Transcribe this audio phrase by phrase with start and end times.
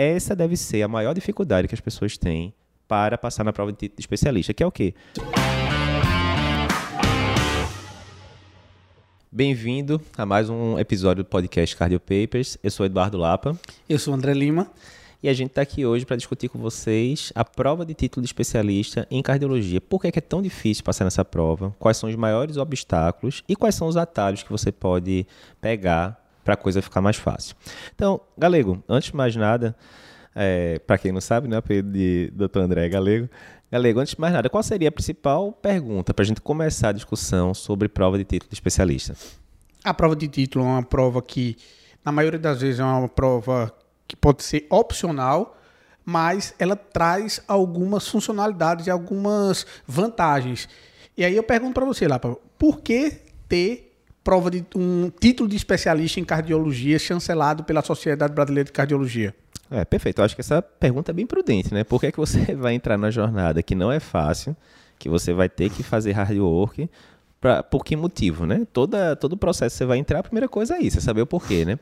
[0.00, 2.54] essa deve ser a maior dificuldade que as pessoas têm
[2.88, 4.94] para passar na prova de título de especialista, que é o quê?
[9.30, 12.56] Bem-vindo a mais um episódio do podcast Cardio Papers.
[12.62, 13.56] Eu sou Eduardo Lapa.
[13.88, 14.70] Eu sou André Lima.
[15.22, 18.28] E a gente está aqui hoje para discutir com vocês a prova de título de
[18.28, 19.82] especialista em cardiologia.
[19.82, 21.76] Por que é, que é tão difícil passar nessa prova?
[21.78, 25.26] Quais são os maiores obstáculos e quais são os atalhos que você pode
[25.60, 26.19] pegar
[26.50, 27.54] para a coisa ficar mais fácil?
[27.94, 29.76] Então, Galego, antes de mais nada,
[30.34, 32.58] é, para quem não sabe, né, apelido de Dr.
[32.58, 33.28] André Galego.
[33.70, 36.92] Galego, antes de mais nada, qual seria a principal pergunta para a gente começar a
[36.92, 39.14] discussão sobre prova de título de especialista?
[39.84, 41.56] A prova de título é uma prova que,
[42.04, 43.72] na maioria das vezes, é uma prova
[44.08, 45.56] que pode ser opcional,
[46.04, 50.68] mas ela traz algumas funcionalidades e algumas vantagens.
[51.16, 53.89] E aí eu pergunto para você, Lapa, por que ter
[54.22, 59.34] prova de um título de especialista em cardiologia chancelado pela Sociedade Brasileira de Cardiologia?
[59.70, 60.20] É, perfeito.
[60.20, 61.84] Eu acho que essa pergunta é bem prudente, né?
[61.84, 64.56] Por que, é que você vai entrar na jornada que não é fácil,
[64.98, 66.90] que você vai ter que fazer hard work,
[67.40, 68.66] pra, por que motivo, né?
[68.72, 71.22] Toda, todo o processo que você vai entrar, a primeira coisa é isso, é saber
[71.22, 71.78] o porquê, né?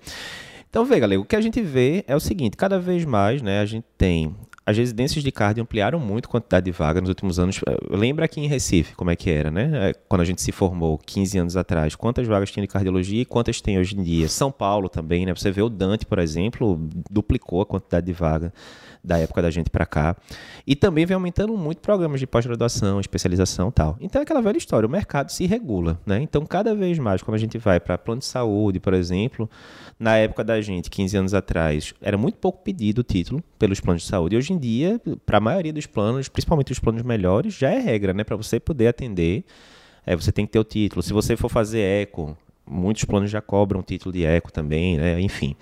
[0.71, 3.61] Então, vê, galera, o que a gente vê é o seguinte, cada vez mais, né,
[3.61, 4.37] a gente tem
[4.69, 7.59] as residências de cardio ampliaram muito a quantidade de vagas nos últimos anos.
[7.89, 9.89] Lembra aqui em Recife como é que era, né?
[9.89, 13.25] É, quando a gente se formou 15 anos atrás, quantas vagas tinha de cardiologia e
[13.25, 14.29] quantas tem hoje em dia?
[14.29, 15.35] São Paulo também, né?
[15.35, 16.79] Você vê o Dante, por exemplo,
[17.11, 18.53] duplicou a quantidade de vaga
[19.03, 20.17] da época da gente para cá.
[20.67, 23.97] E também vem aumentando muito programas de pós-graduação, especialização tal.
[24.01, 26.21] Então é aquela velha história, o mercado se regula, né?
[26.21, 29.49] Então cada vez mais, quando a gente vai para plano de saúde, por exemplo,
[29.99, 34.03] na época da gente, 15 anos atrás, era muito pouco pedido o título pelos planos
[34.03, 34.35] de saúde.
[34.35, 37.79] E hoje em dia, para a maioria dos planos, principalmente os planos melhores, já é
[37.79, 38.25] regra, né?
[38.25, 39.45] Para você poder atender,
[40.07, 41.03] é, você tem que ter o título.
[41.03, 45.21] Se você for fazer eco, muitos planos já cobram título de eco também, né?
[45.21, 45.57] Enfim.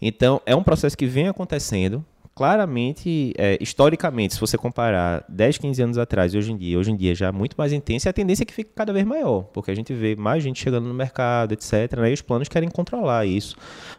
[0.00, 2.04] Então, é um processo que vem acontecendo
[2.40, 6.90] claramente, é, historicamente, se você comparar 10, 15 anos atrás e hoje em dia, hoje
[6.90, 9.04] em dia já é muito mais intensa, e a tendência é que fique cada vez
[9.04, 11.98] maior, porque a gente vê mais gente chegando no mercado, etc.
[11.98, 13.56] Né, e os planos querem controlar isso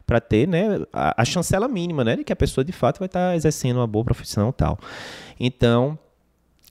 [0.08, 3.06] para ter né, a, a, chancela mínima né, de que a pessoa de fato vai
[3.06, 4.80] estar tá exercendo uma boa profissão e tal.
[5.40, 6.00] Então,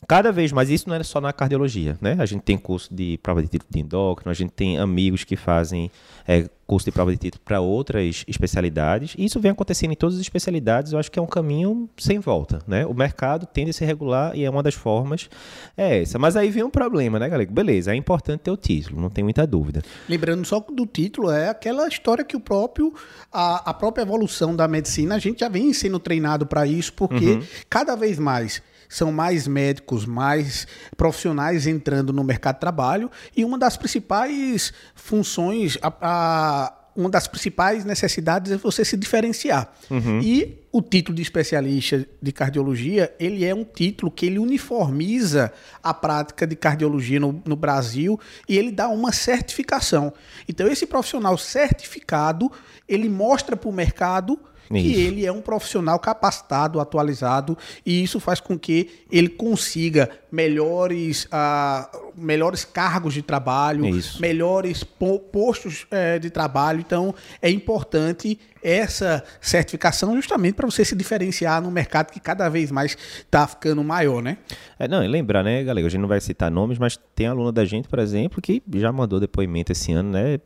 [0.07, 2.17] cada vez mais, isso não é só na cardiologia, né?
[2.19, 5.37] A gente tem curso de prova de título de endócrino, a gente tem amigos que
[5.37, 5.91] fazem
[6.27, 10.15] é, curso de prova de título para outras especialidades, e isso vem acontecendo em todas
[10.15, 12.87] as especialidades, eu acho que é um caminho sem volta, né?
[12.87, 15.29] O mercado tende a se regular e é uma das formas
[15.77, 16.19] é essa.
[16.19, 17.51] Mas aí vem um problema, né, galera?
[17.51, 19.83] Beleza, é importante ter o título, não tem muita dúvida.
[20.09, 22.95] Lembrando só do título, é aquela história que o próprio,
[23.33, 27.33] a, a própria evolução da medicina, a gente já vem sendo treinado para isso, porque
[27.33, 27.43] uhum.
[27.69, 33.57] cada vez mais são mais médicos, mais profissionais entrando no mercado de trabalho e uma
[33.57, 39.73] das principais funções, a, a uma das principais necessidades é você se diferenciar.
[39.89, 40.21] Uhum.
[40.21, 45.53] E o título de especialista de cardiologia, ele é um título que ele uniformiza
[45.83, 48.19] a prática de cardiologia no, no Brasil
[48.49, 50.13] e ele dá uma certificação.
[50.49, 52.51] Então, esse profissional certificado,
[52.89, 54.39] ele mostra para o mercado
[54.79, 61.25] que ele é um profissional capacitado, atualizado, e isso faz com que ele consiga melhores,
[61.25, 64.21] uh, melhores cargos de trabalho, isso.
[64.21, 66.81] melhores po postos uh, de trabalho.
[66.81, 72.71] Então, é importante essa certificação justamente para você se diferenciar no mercado que cada vez
[72.71, 74.39] mais está ficando maior, né?
[74.79, 77.51] É, não, e lembrar, né, galera, a gente não vai citar nomes, mas tem aluno
[77.51, 80.39] da gente, por exemplo, que já mandou depoimento esse ano, né?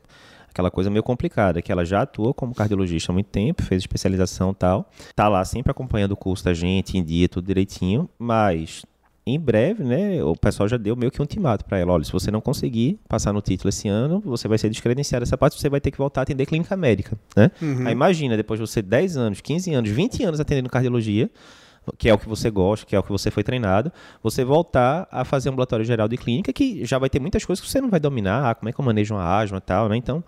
[0.54, 4.52] Aquela coisa meio complicada, que ela já atua como cardiologista há muito tempo, fez especialização
[4.52, 8.86] e tal, tá lá sempre acompanhando o curso da gente, em dia, tudo direitinho, mas
[9.26, 12.12] em breve, né, o pessoal já deu meio que um ultimato para ela, olha, se
[12.12, 15.68] você não conseguir passar no título esse ano, você vai ser descredenciado essa parte, você
[15.68, 17.50] vai ter que voltar a atender clínica médica, né?
[17.60, 17.86] Uhum.
[17.86, 21.28] Aí imagina, depois de você 10 anos, 15 anos, 20 anos atendendo cardiologia,
[21.98, 25.06] que é o que você gosta, que é o que você foi treinado, você voltar
[25.10, 27.90] a fazer ambulatório geral de clínica, que já vai ter muitas coisas que você não
[27.90, 29.96] vai dominar, ah, como é que eu manejo uma asma e tal, né?
[29.96, 30.24] Então,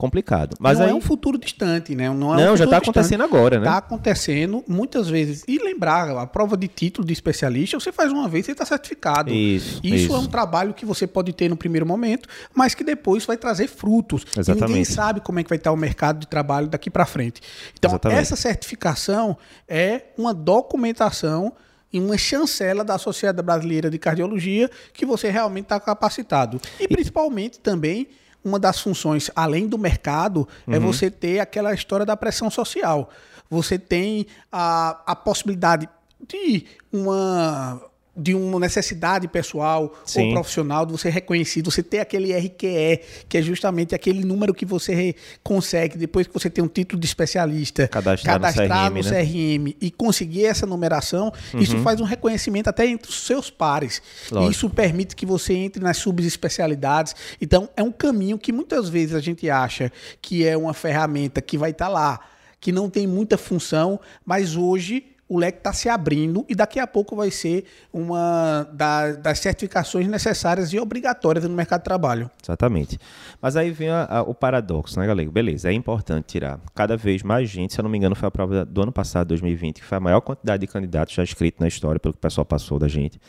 [0.00, 0.56] complicado.
[0.58, 0.92] Mas não aí...
[0.92, 2.08] é um futuro distante, né?
[2.08, 3.66] Não, é não um já está acontecendo agora, né?
[3.66, 5.44] Está acontecendo muitas vezes.
[5.46, 9.30] E lembrar, a prova de título de especialista, você faz uma vez e está certificado.
[9.30, 10.14] Isso, isso, isso.
[10.14, 13.68] é um trabalho que você pode ter no primeiro momento, mas que depois vai trazer
[13.68, 14.24] frutos.
[14.34, 14.64] Exatamente.
[14.64, 17.42] E ninguém sabe como é que vai estar o mercado de trabalho daqui para frente.
[17.78, 18.20] Então, Exatamente.
[18.22, 19.36] essa certificação
[19.68, 21.52] é uma documentação
[21.92, 26.58] e uma chancela da Sociedade Brasileira de Cardiologia que você realmente está capacitado.
[26.78, 28.08] E principalmente também
[28.44, 30.76] uma das funções, além do mercado, é uhum.
[30.76, 33.10] é você ter aquela história da pressão social.
[33.48, 35.88] Você tem a, a possibilidade
[36.26, 37.82] de uma
[38.20, 40.28] de uma necessidade pessoal Sim.
[40.28, 44.54] ou profissional, de você ser reconhecido, você ter aquele RQE, que é justamente aquele número
[44.54, 49.10] que você consegue depois que você tem um título de especialista, Cadastrar no CRM, no
[49.10, 49.24] né?
[49.24, 54.00] CRM e conseguir essa numeração, isso faz um reconhecimento até entre os seus pares.
[54.30, 54.38] Uhum.
[54.38, 54.50] Lógico.
[54.50, 57.14] E isso permite que você entre nas subespecialidades.
[57.40, 59.90] Então, é um caminho que muitas vezes a gente acha
[60.20, 62.20] que é uma ferramenta que vai estar lá,
[62.60, 66.86] que não tem muita função, mas hoje o leque está se abrindo e daqui a
[66.88, 72.28] pouco vai ser uma da- das certificações necessárias e obrigatórias no mercado de trabalho.
[72.42, 72.98] Exatamente.
[73.40, 75.30] Mas aí vem a- a- o paradoxo, né, galera?
[75.30, 76.58] Beleza, é importante tirar.
[76.74, 79.28] Cada vez mais gente, se eu não me engano, foi a prova do ano passado,
[79.28, 82.20] 2020, que foi a maior quantidade de candidatos já escritos na história, pelo que o
[82.20, 83.20] pessoal passou da gente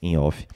[0.00, 0.46] em off.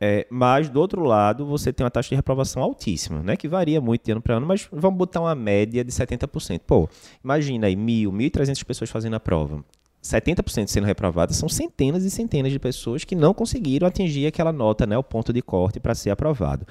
[0.00, 3.36] É, mas, do outro lado, você tem uma taxa de reprovação altíssima, né?
[3.36, 6.60] Que varia muito de ano para ano, mas vamos botar uma média de 70%.
[6.64, 6.88] Pô,
[7.24, 9.64] imagina aí mil, 1.300 pessoas fazendo a prova.
[10.08, 14.86] 70% sendo reprovadas são centenas e centenas de pessoas que não conseguiram atingir aquela nota,
[14.86, 14.96] né?
[14.96, 16.66] O ponto de corte para ser aprovado.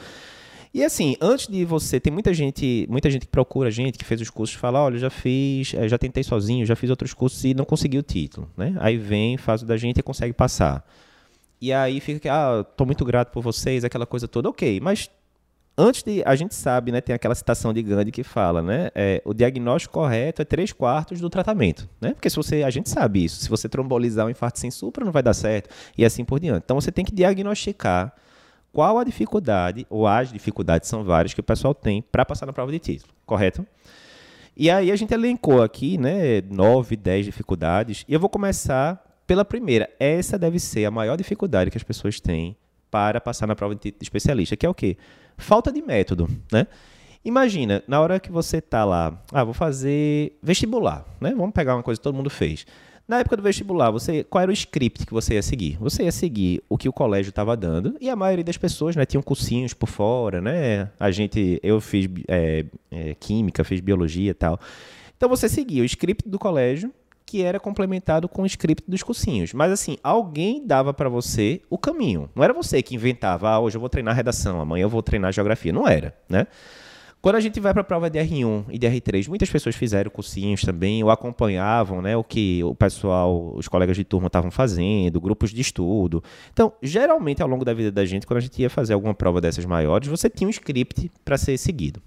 [0.73, 4.05] E assim, antes de você, tem muita gente, muita gente que procura a gente, que
[4.05, 7.43] fez os cursos, fala, olha, já fiz, eh, já tentei sozinho, já fiz outros cursos
[7.45, 8.75] e não consegui o título, né?
[8.79, 10.85] Aí vem, faz o da gente e consegue passar.
[11.59, 15.09] E aí fica que, ah, tô muito grato por vocês, aquela coisa toda, ok, mas
[15.77, 19.21] antes de, a gente sabe, né, tem aquela citação de Gandhi que fala, né, é,
[19.23, 23.23] o diagnóstico correto é três quartos do tratamento, né, porque se você, a gente sabe
[23.23, 26.39] isso, se você trombolizar um infarto sem supra, não vai dar certo, e assim por
[26.39, 26.63] diante.
[26.65, 28.13] Então você tem que diagnosticar
[28.73, 32.53] qual a dificuldade, ou as dificuldades são várias que o pessoal tem para passar na
[32.53, 33.65] prova de título, correto?
[34.55, 39.45] E aí a gente elencou aqui, né, nove, dez dificuldades, e eu vou começar pela
[39.45, 39.89] primeira.
[39.99, 42.57] Essa deve ser a maior dificuldade que as pessoas têm
[42.89, 44.97] para passar na prova de especialista, que é o quê?
[45.37, 46.67] Falta de método, né?
[47.23, 51.33] Imagina, na hora que você tá lá, ah, vou fazer vestibular, né?
[51.35, 52.65] Vamos pegar uma coisa que todo mundo fez.
[53.07, 55.77] Na época do vestibular, você, qual era o script que você ia seguir?
[55.79, 59.05] Você ia seguir o que o colégio estava dando e a maioria das pessoas, né,
[59.05, 60.89] tinham cursinhos por fora, né?
[60.99, 64.59] A gente, eu fiz é, é, química, fiz biologia e tal.
[65.15, 66.93] Então você seguia o script do colégio
[67.27, 69.51] que era complementado com o script dos cursinhos.
[69.51, 72.29] Mas assim, alguém dava para você o caminho.
[72.33, 75.33] Não era você que inventava, ah, hoje eu vou treinar redação, amanhã eu vou treinar
[75.33, 75.73] geografia.
[75.73, 76.47] Não era, né?
[77.21, 80.09] Quando a gente vai para a prova de R1 e de R3, muitas pessoas fizeram
[80.09, 85.19] cursinhos também, ou acompanhavam né, o que o pessoal, os colegas de turma estavam fazendo,
[85.19, 86.23] grupos de estudo.
[86.53, 89.41] Então, geralmente, ao longo da vida da gente, quando a gente ia fazer alguma prova
[89.41, 92.01] dessas maiores, você tinha um script para ser seguido.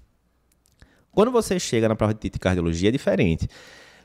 [1.11, 3.47] Quando você chega na prova de cardiologia, é diferente.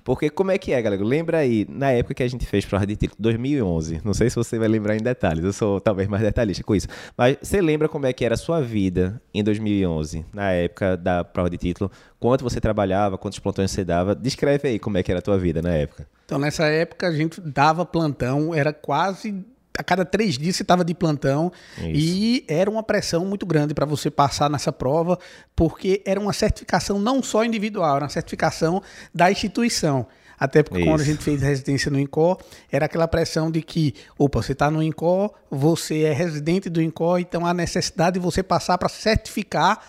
[0.06, 1.04] Porque como é que é, galera?
[1.04, 4.02] Lembra aí, na época que a gente fez prova de título, 2011.
[4.04, 6.86] Não sei se você vai lembrar em detalhes, eu sou talvez mais detalhista com isso.
[7.18, 11.24] Mas você lembra como é que era a sua vida em 2011, na época da
[11.24, 11.90] prova de título?
[12.20, 14.14] Quanto você trabalhava, quantos plantões você dava?
[14.14, 16.06] Descreve aí como é que era a tua vida na época.
[16.24, 19.44] Então, nessa época, a gente dava plantão, era quase.
[19.78, 21.88] A cada três dias você estava de plantão Isso.
[21.94, 25.18] e era uma pressão muito grande para você passar nessa prova,
[25.54, 28.82] porque era uma certificação não só individual, era uma certificação
[29.14, 30.06] da instituição.
[30.38, 31.12] Até porque quando a Isso.
[31.12, 32.38] gente fez residência no INCOR,
[32.70, 37.20] era aquela pressão de que, opa, você está no INCOR, você é residente do INCOR,
[37.20, 39.80] então há necessidade de você passar para certificar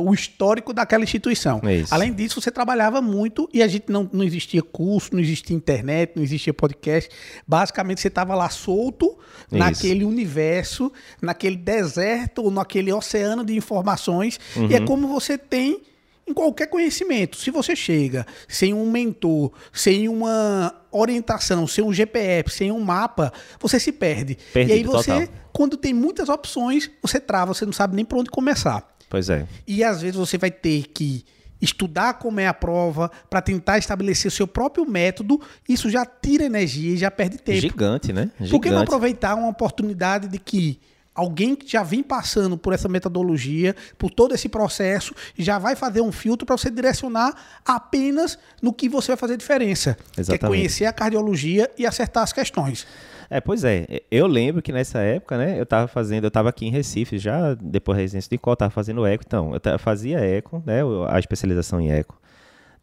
[0.00, 1.60] o histórico daquela instituição.
[1.64, 1.92] Isso.
[1.94, 6.12] Além disso, você trabalhava muito e a gente não, não existia curso, não existia internet,
[6.16, 7.10] não existia podcast.
[7.46, 9.16] Basicamente, você estava lá solto
[9.46, 9.56] Isso.
[9.58, 10.92] naquele universo,
[11.22, 14.38] naquele deserto ou naquele oceano de informações.
[14.56, 14.72] E Uhum.
[14.72, 15.82] é como você tem
[16.26, 17.36] em qualquer conhecimento.
[17.38, 23.32] Se você chega sem um mentor, sem uma orientação, sem um GPS, sem um mapa,
[23.58, 24.36] você se perde.
[24.52, 25.28] Perdido, e aí você, total.
[25.52, 28.86] quando tem muitas opções, você trava, você não sabe nem por onde começar.
[29.08, 29.46] Pois é.
[29.66, 31.24] E às vezes você vai ter que
[31.60, 35.40] estudar como é a prova para tentar estabelecer o seu próprio método.
[35.68, 37.60] Isso já tira energia e já perde tempo.
[37.60, 38.30] Gigante, né?
[38.34, 38.50] Gigante.
[38.50, 40.80] Por que não aproveitar uma oportunidade de que
[41.18, 46.00] alguém que já vem passando por essa metodologia, por todo esse processo, já vai fazer
[46.00, 47.34] um filtro para você direcionar
[47.64, 50.46] apenas no que você vai fazer diferença, que é Exatamente.
[50.46, 52.86] conhecer a cardiologia e acertar as questões.
[53.30, 53.86] É, pois é.
[54.10, 57.54] Eu lembro que nessa época, né, eu tava fazendo, eu tava aqui em Recife já,
[57.54, 61.18] depois da residência de Col, tava fazendo eco, então, eu fazia eco, né, o- a
[61.18, 62.18] especialização em eco.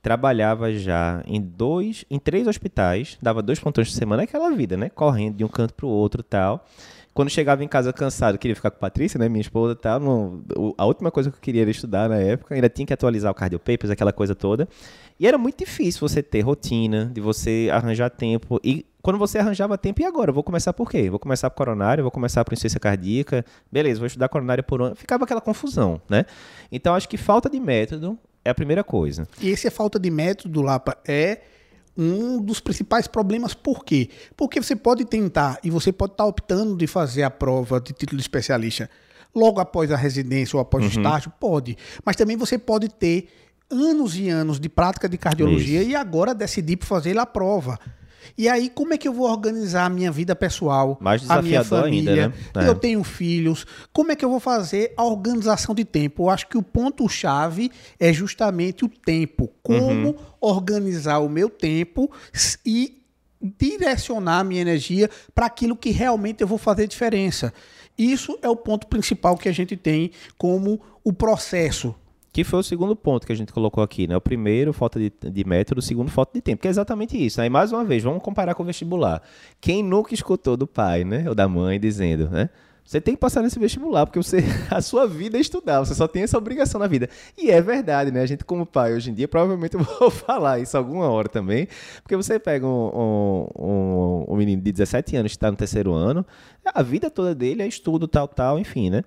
[0.03, 4.87] Trabalhava já em dois, em três hospitais, dava dois plantões por semana, aquela vida, né,
[4.89, 6.63] correndo de um canto pro outro e tal.
[7.11, 10.43] Quando chegava em casa cansado, queria ficar com a Patrícia, né, minha esposa tal, não-
[10.55, 13.31] o- a última coisa que eu queria era estudar na época, ainda tinha que atualizar
[13.31, 14.67] o Cardio Papers, aquela coisa toda.
[15.19, 18.59] E era muito difícil você ter rotina, de você arranjar tempo.
[18.63, 20.31] E quando você arranjava tempo, e agora?
[20.31, 21.11] Eu vou começar por quê?
[21.11, 23.45] Vou começar por coronário, vou começar por insuficiência cardíaca.
[23.71, 24.95] Beleza, vou estudar coronária por ano.
[24.95, 26.25] Ficava aquela confusão, né?
[26.71, 29.27] Então, acho que falta de método é a primeira coisa.
[29.39, 31.41] E essa falta de método, Lapa, é
[31.95, 33.53] um dos principais problemas.
[33.53, 34.09] Por quê?
[34.35, 38.17] Porque você pode tentar e você pode estar optando de fazer a prova de título
[38.17, 38.89] de especialista
[39.35, 40.89] logo após a residência ou após uhum.
[40.89, 41.77] o estágio, pode.
[42.03, 43.27] Mas também você pode ter
[43.69, 45.91] anos e anos de prática de cardiologia Isso.
[45.91, 47.77] e agora decidir por fazer a prova.
[48.37, 51.63] E aí, como é que eu vou organizar a minha vida pessoal, Mais a minha
[51.63, 52.25] família?
[52.25, 52.67] Ainda, né?
[52.67, 52.75] Eu é.
[52.75, 53.65] tenho filhos.
[53.91, 56.23] Como é que eu vou fazer a organização de tempo?
[56.23, 59.51] Eu acho que o ponto-chave é justamente o tempo.
[59.61, 60.15] Como uhum.
[60.39, 62.11] organizar o meu tempo
[62.65, 63.01] e
[63.41, 67.53] direcionar a minha energia para aquilo que realmente eu vou fazer diferença.
[67.97, 71.95] Isso é o ponto principal que a gente tem como o processo
[72.35, 74.17] que foi o segundo ponto que a gente colocou aqui, né?
[74.17, 77.39] O primeiro, falta de, de método, o segundo, falta de tempo, que é exatamente isso.
[77.39, 79.21] Aí, mais uma vez, vamos comparar com o vestibular.
[79.61, 81.23] Quem nunca escutou do pai, né?
[81.29, 82.49] Ou da mãe dizendo, né?
[82.83, 84.39] Você tem que passar nesse vestibular, porque você,
[84.69, 87.07] a sua vida é estudar, você só tem essa obrigação na vida.
[87.37, 88.21] E é verdade, né?
[88.21, 91.69] A gente, como pai, hoje em dia, provavelmente eu vou falar isso alguma hora também,
[92.03, 96.25] porque você pega um, um, um menino de 17 anos que está no terceiro ano,
[96.65, 99.03] a vida toda dele é estudo, tal, tal, enfim, né?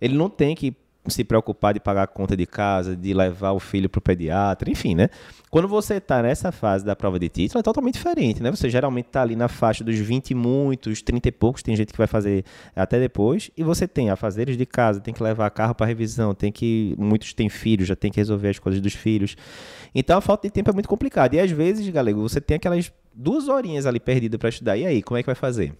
[0.00, 0.74] Ele não tem que
[1.08, 4.70] se preocupar de pagar a conta de casa, de levar o filho para o pediatra,
[4.70, 5.08] enfim, né?
[5.50, 8.50] Quando você está nessa fase da prova de título, é totalmente diferente, né?
[8.50, 11.92] Você geralmente está ali na faixa dos 20 e muitos, 30 e poucos, tem gente
[11.92, 12.44] que vai fazer
[12.76, 16.52] até depois, e você tem afazeres de casa, tem que levar carro para revisão, tem
[16.52, 16.94] que.
[16.98, 19.36] Muitos têm filhos, já tem que resolver as coisas dos filhos.
[19.94, 21.34] Então a falta de tempo é muito complicada.
[21.34, 24.76] E às vezes, galego, você tem aquelas duas horinhas ali perdidas para estudar.
[24.76, 25.72] E aí, como é que vai fazer?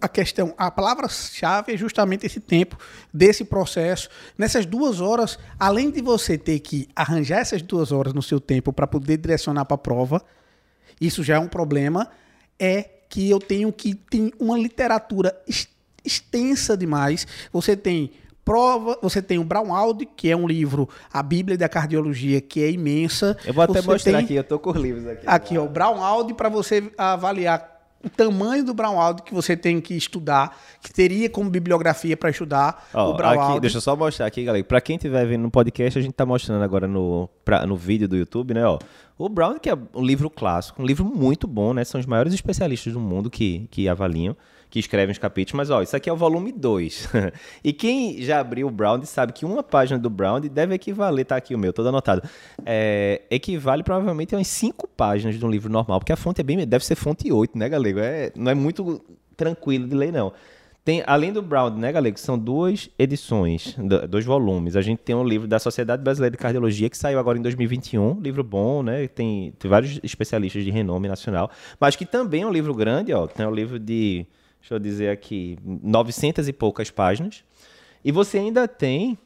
[0.00, 2.76] A questão, a palavra-chave é justamente esse tempo
[3.12, 4.08] desse processo.
[4.36, 8.72] Nessas duas horas, além de você ter que arranjar essas duas horas no seu tempo
[8.72, 10.22] para poder direcionar para a prova,
[11.00, 12.10] isso já é um problema,
[12.58, 15.34] é que eu tenho que ter uma literatura
[16.04, 17.26] extensa demais.
[17.52, 18.10] Você tem
[18.44, 22.62] prova, você tem o Brown Audi, que é um livro, a Bíblia da Cardiologia, que
[22.62, 23.36] é imensa.
[23.44, 24.24] Eu vou até você mostrar tem...
[24.24, 25.24] aqui, eu tô com os livros aqui.
[25.26, 29.80] Aqui, ó, o Brown Audi para você avaliar o tamanho do Brownwald que você tem
[29.80, 33.60] que estudar, que teria como bibliografia para estudar oh, o Brownwald.
[33.60, 34.64] deixa eu só mostrar aqui, galera.
[34.64, 38.08] Para quem estiver vendo no podcast, a gente está mostrando agora no, pra, no vídeo
[38.08, 38.64] do YouTube, né?
[38.64, 38.78] Ó,
[39.16, 41.84] o Brown, que é um livro clássico, um livro muito bom, né?
[41.84, 44.36] São os maiores especialistas do mundo que, que avaliam
[44.70, 47.08] que escrevem os capítulos, mas ó, isso aqui é o volume 2.
[47.64, 51.36] e quem já abriu o Brown sabe que uma página do Brown deve equivaler, tá
[51.36, 52.22] aqui o meu, todo anotado,
[52.64, 56.44] é, equivale provavelmente a umas 5 páginas de um livro normal, porque a fonte é
[56.44, 57.98] bem, deve ser fonte 8, né, galego?
[58.00, 59.02] É, não é muito
[59.36, 60.32] tranquilo de ler, não.
[60.84, 63.76] Tem, além do Brown, né, galego, são duas edições,
[64.08, 64.74] dois volumes.
[64.74, 68.18] A gente tem um livro da Sociedade Brasileira de Cardiologia, que saiu agora em 2021,
[68.20, 72.50] livro bom, né, tem, tem vários especialistas de renome nacional, mas que também é um
[72.50, 74.26] livro grande, ó, tem o um livro de
[74.60, 77.44] deixa eu dizer aqui, 900 e poucas páginas.
[78.04, 79.18] E você ainda tem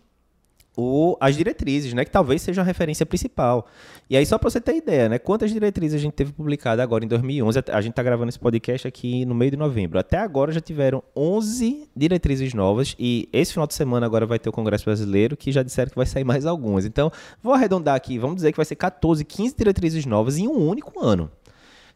[0.76, 3.66] o, as diretrizes, né, que talvez seja a referência principal.
[4.08, 7.04] E aí, só para você ter ideia, né, quantas diretrizes a gente teve publicada agora
[7.04, 9.98] em 2011, a gente está gravando esse podcast aqui no meio de novembro.
[9.98, 14.48] Até agora já tiveram 11 diretrizes novas e esse final de semana agora vai ter
[14.48, 16.84] o Congresso Brasileiro, que já disseram que vai sair mais algumas.
[16.84, 17.10] Então,
[17.42, 21.04] vou arredondar aqui, vamos dizer que vai ser 14, 15 diretrizes novas em um único
[21.04, 21.30] ano.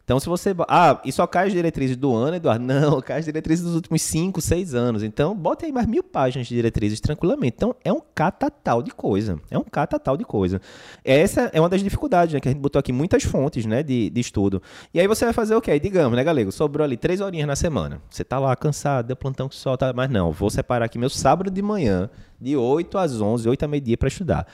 [0.07, 0.55] Então, se você.
[0.69, 2.63] Ah, e só cai as diretrizes do ano, Eduardo?
[2.63, 5.03] Não, cai as diretrizes dos últimos 5, 6 anos.
[5.03, 7.55] Então, bota aí mais mil páginas de diretrizes tranquilamente.
[7.57, 9.37] Então, é um catatal de coisa.
[9.51, 10.61] É um catatal de coisa.
[11.03, 12.39] Essa é uma das dificuldades, né?
[12.39, 13.83] Que a gente botou aqui muitas fontes, né?
[13.83, 14.61] De, de estudo.
[14.93, 15.77] E aí você vai fazer o quê?
[15.77, 16.53] Digamos, né, galego?
[16.53, 18.01] Sobrou ali três horinhas na semana.
[18.09, 19.91] Você tá lá cansado, deu plantão que só tá.
[19.91, 22.09] Mas não, vou separar aqui meu sábado de manhã,
[22.39, 24.47] de 8 às 11, 8 a meio-dia para estudar.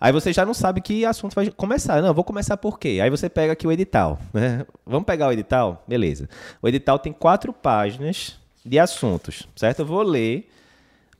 [0.00, 2.02] Aí você já não sabe que assunto vai começar.
[2.02, 2.98] Não, vou começar por quê?
[3.02, 4.18] Aí você pega aqui o edital.
[4.32, 4.66] Né?
[4.84, 5.82] Vamos pegar o edital?
[5.88, 6.28] Beleza.
[6.60, 9.80] O edital tem quatro páginas de assuntos, certo?
[9.80, 10.50] Eu vou ler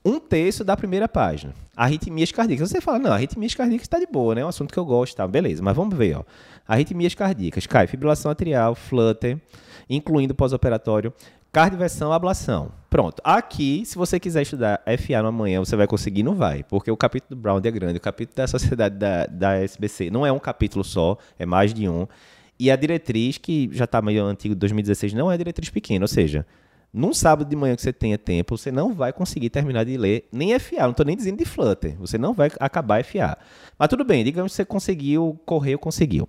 [0.05, 1.53] um terço da primeira página.
[1.77, 2.71] Arritmias cardíacas.
[2.71, 4.41] Você fala, não, arritmias cardíacas está de boa, né?
[4.41, 5.27] É um assunto que eu gosto, tá?
[5.27, 6.25] Beleza, mas vamos ver, ó.
[6.67, 7.67] Arritmias cardíacas.
[7.67, 9.41] Cai, fibrilação atrial, flutter,
[9.91, 11.13] incluindo pós-operatório,
[11.57, 12.71] Cardioversão, ablação.
[12.91, 13.23] Pronto.
[13.25, 16.23] Aqui, se você quiser estudar FA no amanhã, você vai conseguir?
[16.23, 16.63] Não vai.
[16.63, 17.97] Porque o capítulo do Brown é grande.
[17.97, 21.89] O capítulo da Sociedade da, da SBC não é um capítulo só, é mais de
[21.89, 22.07] um.
[22.61, 26.05] E a diretriz, que já está meio antigo, 2016, não é diretriz pequena.
[26.05, 26.45] Ou seja,
[26.93, 30.29] num sábado de manhã que você tenha tempo, você não vai conseguir terminar de ler
[30.31, 30.83] nem FA.
[30.83, 31.97] Não estou nem dizendo de Flutter.
[31.99, 33.39] Você não vai acabar FA.
[33.79, 36.29] Mas tudo bem, digamos que você conseguiu, correu, conseguiu.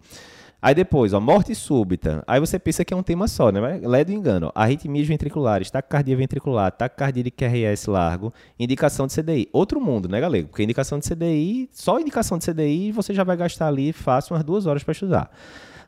[0.60, 2.24] Aí depois, ó, morte súbita.
[2.26, 3.62] Aí você pensa que é um tema só, né?
[3.62, 4.52] Mas lé do engano.
[4.56, 9.48] Arritmias ventriculares, taquicardia ventricular, taquicardia de QRS largo, indicação de CDI.
[9.54, 10.50] Outro mundo, né, galego?
[10.50, 14.44] Porque indicação de CDI, só indicação de CDI, você já vai gastar ali fácil umas
[14.44, 15.30] duas horas para estudar.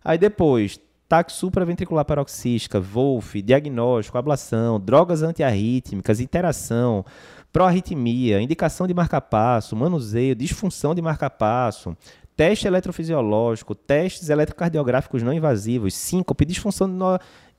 [0.05, 7.03] Aí depois, taque supraventricular paroxística, Wolf, diagnóstico, ablação, drogas antiarrítmicas, interação,
[7.51, 11.97] proarritmia, indicação de marca-passo, manuseio, disfunção de marca-passo,
[12.39, 16.89] teste eletrofisiológico, testes eletrocardiográficos não invasivos, síncope, disfunção.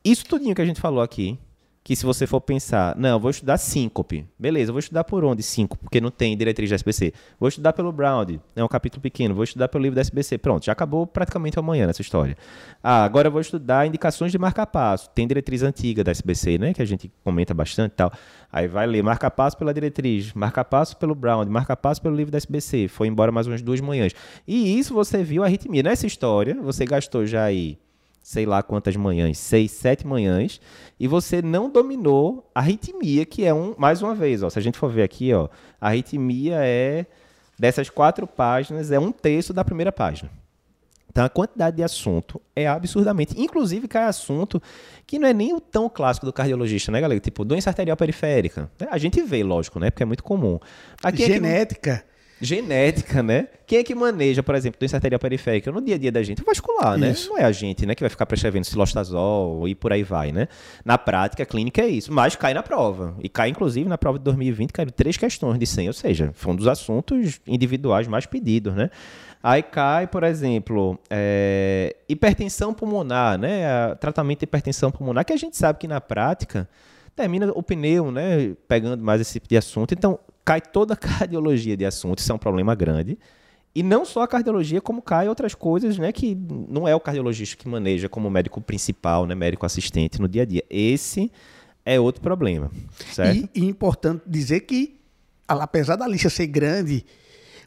[0.03, 1.39] Isso tudinho que a gente falou aqui,
[1.83, 4.27] que se você for pensar, não, vou estudar síncope.
[4.39, 5.83] Beleza, vou estudar por onde síncope?
[5.83, 7.13] Porque não tem diretriz da SBC.
[7.39, 9.35] Vou estudar pelo Brown, é um capítulo pequeno.
[9.35, 10.37] Vou estudar pelo livro da SBC.
[10.37, 12.37] Pronto, já acabou praticamente amanhã nessa história.
[12.83, 15.09] Ah, agora vou estudar indicações de marca-passo.
[15.15, 18.13] Tem diretriz antiga da SBC, né, que a gente comenta bastante e tal.
[18.53, 22.89] Aí vai ler marca-passo pela diretriz, marca-passo pelo Brown, marca-passo pelo livro da SBC.
[22.89, 24.13] Foi embora mais umas duas manhãs.
[24.47, 25.83] E isso você viu a arritmia.
[25.83, 27.79] Nessa história, você gastou já aí
[28.23, 30.61] sei lá quantas manhãs, seis, sete manhãs,
[30.99, 34.63] e você não dominou a arritmia, que é um, mais uma vez, ó, se a
[34.63, 35.49] gente for ver aqui, ó,
[35.81, 37.07] a arritmia é
[37.59, 40.31] dessas quatro páginas, é um terço da primeira página.
[41.11, 43.35] Então a quantidade de assunto é absurdamente.
[43.37, 44.63] Inclusive, cai assunto
[45.07, 47.19] que não é nem o tão clássico do cardiologista, né, galera?
[47.21, 48.71] Tipo, doença arterial periférica.
[48.89, 49.91] A gente vê, lógico, né?
[49.91, 50.59] Porque é muito comum.
[51.03, 51.91] Aqui Genética.
[51.91, 52.10] É que
[52.41, 53.49] genética, né?
[53.67, 56.43] Quem é que maneja, por exemplo, doença arterial periférica no dia a dia da gente?
[56.43, 57.11] O vascular, né?
[57.11, 57.29] Isso.
[57.29, 60.49] Não é a gente, né, que vai ficar prescrevendo silostazol e por aí vai, né?
[60.85, 63.15] Na prática, clínica é isso, mas cai na prova.
[63.23, 66.53] E cai, inclusive, na prova de 2020, caiu três questões de 100, ou seja, foi
[66.53, 68.91] um dos assuntos individuais mais pedidos, né?
[69.43, 73.95] Aí cai, por exemplo, é, hipertensão pulmonar, né?
[73.97, 76.69] Tratamento de hipertensão pulmonar, que a gente sabe que na prática
[77.15, 78.55] termina o pneu, né?
[78.67, 79.95] Pegando mais esse tipo de assunto.
[79.95, 80.19] Então,
[80.51, 83.17] cai toda a cardiologia de assuntos, isso é um problema grande.
[83.73, 86.37] E não só a cardiologia, como cai outras coisas, né, que
[86.69, 90.45] não é o cardiologista que maneja como médico principal, né, médico assistente no dia a
[90.45, 90.65] dia.
[90.69, 91.31] Esse
[91.85, 92.69] é outro problema,
[93.13, 93.49] certo?
[93.55, 94.99] E, e importante dizer que,
[95.47, 97.07] apesar da lista ser grande,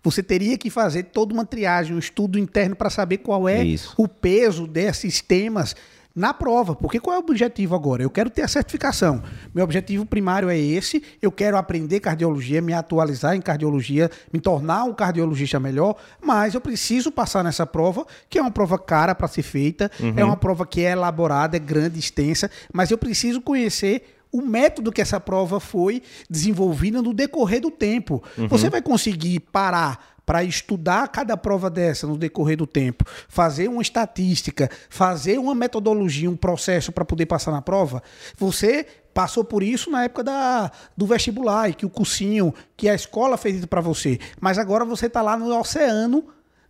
[0.04, 3.94] você teria que fazer toda uma triagem, um estudo interno para saber qual é Isso.
[3.98, 5.74] o peso desses temas
[6.15, 6.75] na prova.
[6.75, 8.03] Porque qual é o objetivo agora?
[8.03, 9.24] Eu quero ter a certificação.
[9.53, 11.03] Meu objetivo primário é esse.
[11.22, 15.96] Eu quero aprender cardiologia, me atualizar em cardiologia, me tornar um cardiologista melhor.
[16.22, 20.13] Mas eu preciso passar nessa prova, que é uma prova cara para ser feita, uhum.
[20.15, 22.50] é uma prova que é elaborada, é grande, extensa.
[22.72, 28.24] Mas eu preciso conhecer o método que essa prova foi desenvolvida no decorrer do tempo.
[28.36, 28.48] Uhum.
[28.48, 33.82] Você vai conseguir parar para estudar cada prova dessa no decorrer do tempo, fazer uma
[33.82, 38.01] estatística, fazer uma metodologia, um processo para poder passar na prova,
[38.38, 42.96] você passou por isso na época da, do vestibular, e que o cursinho, que a
[42.96, 44.20] escola fez isso para você.
[44.42, 46.25] Mas agora você está lá no oceano,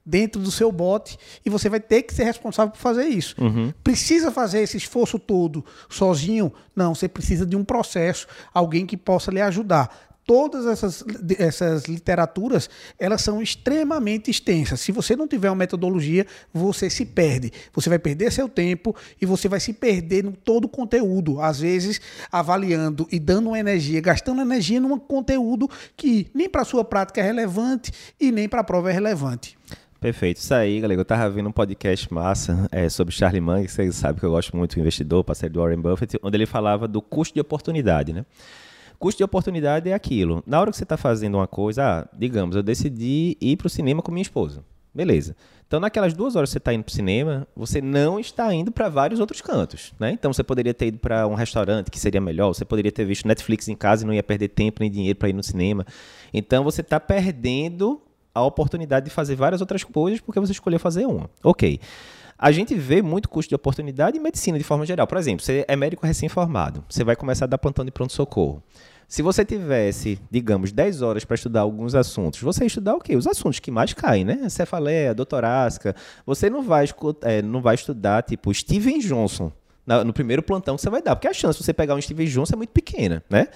[0.06, 3.36] dentro do seu bote, e você vai ter que ser responsável por fazer isso.
[3.40, 3.72] Uhum.
[3.82, 6.54] Precisa fazer esse esforço todo sozinho?
[6.76, 11.04] Não, você precisa de um processo, alguém que possa lhe ajudar todas essas,
[11.38, 14.80] essas literaturas elas são extremamente extensas.
[14.80, 17.52] Se você não tiver uma metodologia, você se perde.
[17.74, 21.42] Você vai perder seu tempo e você vai se perder no todo o conteúdo.
[21.42, 26.66] Às vezes, avaliando e dando uma energia, gastando energia num conteúdo que nem para a
[26.66, 29.58] sua prática é relevante e nem para a prova é relevante.
[30.04, 30.36] Perfeito.
[30.38, 31.00] Isso aí, galera.
[31.00, 34.32] Eu tava vendo um podcast massa é, sobre Charlie Munger, que vocês sabem que eu
[34.32, 38.12] gosto muito do investidor, parceiro do Warren Buffett, onde ele falava do custo de oportunidade,
[38.12, 38.26] né?
[39.04, 40.42] Custo de oportunidade é aquilo.
[40.48, 43.70] Na hora que você está fazendo uma coisa, ah, digamos, eu decidi ir para o
[43.70, 44.64] cinema com minha esposa.
[44.96, 45.36] Beleza.
[45.68, 48.72] Então, naquelas duas horas que você está indo para o cinema, você não está indo
[48.72, 49.94] para vários outros cantos.
[50.00, 50.12] Né?
[50.12, 53.28] Então, você poderia ter ido para um restaurante que seria melhor, você poderia ter visto
[53.28, 55.86] Netflix em casa e não ia perder tempo nem dinheiro para ir no cinema.
[56.34, 58.02] Então, você está perdendo
[58.34, 61.30] a oportunidade de fazer várias outras coisas porque você escolheu fazer uma.
[61.44, 61.78] Ok.
[62.40, 65.06] A gente vê muito custo de oportunidade em medicina de forma geral.
[65.08, 68.64] Por exemplo, você é médico recém-formado, você vai começar a dar plantão de pronto-socorro.
[69.08, 73.16] Se você tivesse, digamos, 10 horas para estudar alguns assuntos, você ia estudar o quê?
[73.16, 74.50] Os assuntos que mais caem, né?
[74.50, 75.96] Cefaleia, doutorasca.
[76.26, 76.86] Você não vai,
[77.22, 79.52] é, não vai estudar, tipo, Steven Johnson
[80.06, 82.26] no primeiro plantão que você vai dar, porque a chance de você pegar um Steven
[82.26, 83.48] Johnson é muito pequena, né?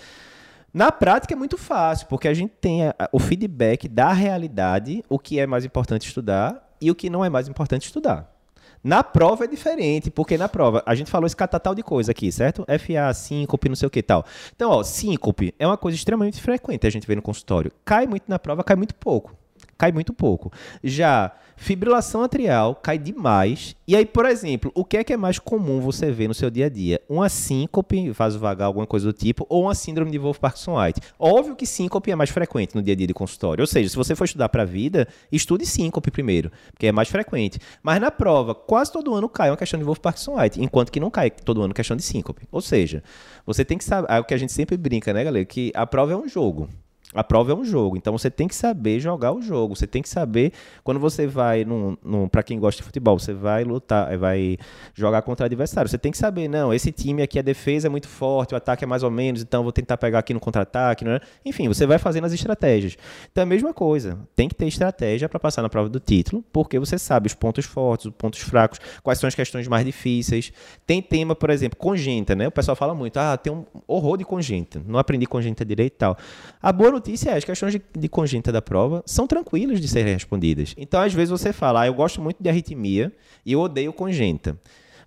[0.73, 5.17] Na prática é muito fácil, porque a gente tem a, o feedback da realidade, o
[5.17, 8.36] que é mais importante estudar e o que não é mais importante estudar.
[8.83, 12.31] Na prova é diferente, porque na prova, a gente falou esse catatal de coisa aqui,
[12.31, 12.65] certo?
[12.65, 14.25] FA, síncope, não sei o que tal.
[14.55, 17.71] Então, ó, síncope é uma coisa extremamente frequente a gente vê no consultório.
[17.83, 19.35] Cai muito na prova, cai muito pouco
[19.77, 20.51] cai muito pouco.
[20.83, 23.75] Já fibrilação atrial cai demais.
[23.87, 26.49] E aí, por exemplo, o que é que é mais comum você ver no seu
[26.49, 27.01] dia a dia?
[27.09, 31.01] Uma síncope, vasovagal, alguma coisa do tipo, ou uma síndrome de Wolff-Parkinson-White.
[31.17, 33.61] Óbvio que síncope é mais frequente no dia a dia de consultório.
[33.61, 37.09] Ou seja, se você for estudar para a vida, estude síncope primeiro, porque é mais
[37.09, 37.59] frequente.
[37.81, 41.31] Mas na prova, quase todo ano cai uma questão de Wolff-Parkinson-White, enquanto que não cai
[41.31, 42.47] todo ano questão de síncope.
[42.51, 43.03] Ou seja,
[43.45, 45.87] você tem que saber, é o que a gente sempre brinca, né, galera, que a
[45.87, 46.69] prova é um jogo.
[47.17, 49.75] A prova é um jogo, então você tem que saber jogar o jogo.
[49.75, 50.53] Você tem que saber
[50.83, 54.55] quando você vai num, num para quem gosta de futebol, você vai lutar, vai
[54.93, 55.89] jogar contra adversário.
[55.89, 58.83] Você tem que saber, não, esse time aqui a defesa é muito forte, o ataque
[58.83, 61.19] é mais ou menos, então vou tentar pegar aqui no contra-ataque, né?
[61.43, 62.95] Enfim, você vai fazendo as estratégias.
[63.31, 64.19] Então é a mesma coisa.
[64.35, 67.65] Tem que ter estratégia para passar na prova do título, porque você sabe os pontos
[67.65, 70.53] fortes, os pontos fracos, quais são as questões mais difíceis.
[70.85, 72.47] Tem tema, por exemplo, congênita, né?
[72.47, 75.97] O pessoal fala muito, ah, tem um horror de congênita, não aprendi congênita direito e
[75.97, 76.15] tal.
[76.61, 79.87] A boa notícia notícia é, as questões de, de congênita da prova são tranquilas de
[79.87, 80.75] serem respondidas.
[80.77, 83.13] Então, às vezes você fala, ah, eu gosto muito de arritmia
[83.45, 84.57] e eu odeio congênita.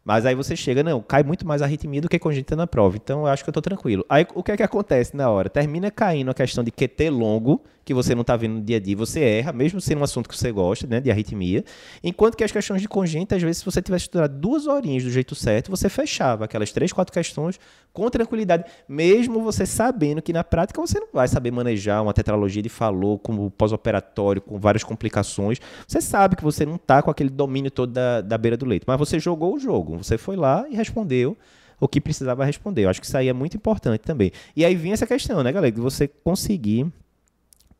[0.03, 2.97] Mas aí você chega, não, cai muito mais arritmia do que congênita na prova.
[2.97, 4.05] Então eu acho que eu tô tranquilo.
[4.09, 5.51] Aí o que é que acontece na hora?
[5.51, 8.81] Termina caindo a questão de QT longo, que você não está vendo no dia a
[8.81, 11.65] dia, você erra, mesmo sendo um assunto que você gosta, né, de arritmia.
[12.03, 15.11] Enquanto que as questões de congênita, às vezes, se você tivesse estudado duas horinhas do
[15.11, 17.59] jeito certo, você fechava aquelas três, quatro questões
[17.93, 22.63] com tranquilidade, mesmo você sabendo que na prática você não vai saber manejar uma tetralogia
[22.63, 25.59] de falou como pós-operatório, com várias complicações.
[25.87, 28.85] Você sabe que você não está com aquele domínio todo da, da beira do leito,
[28.87, 31.37] mas você jogou o jogo, você foi lá e respondeu
[31.81, 32.85] o que precisava responder.
[32.85, 34.31] Eu acho que isso aí é muito importante também.
[34.55, 36.87] E aí vinha essa questão, né, galera, de você conseguir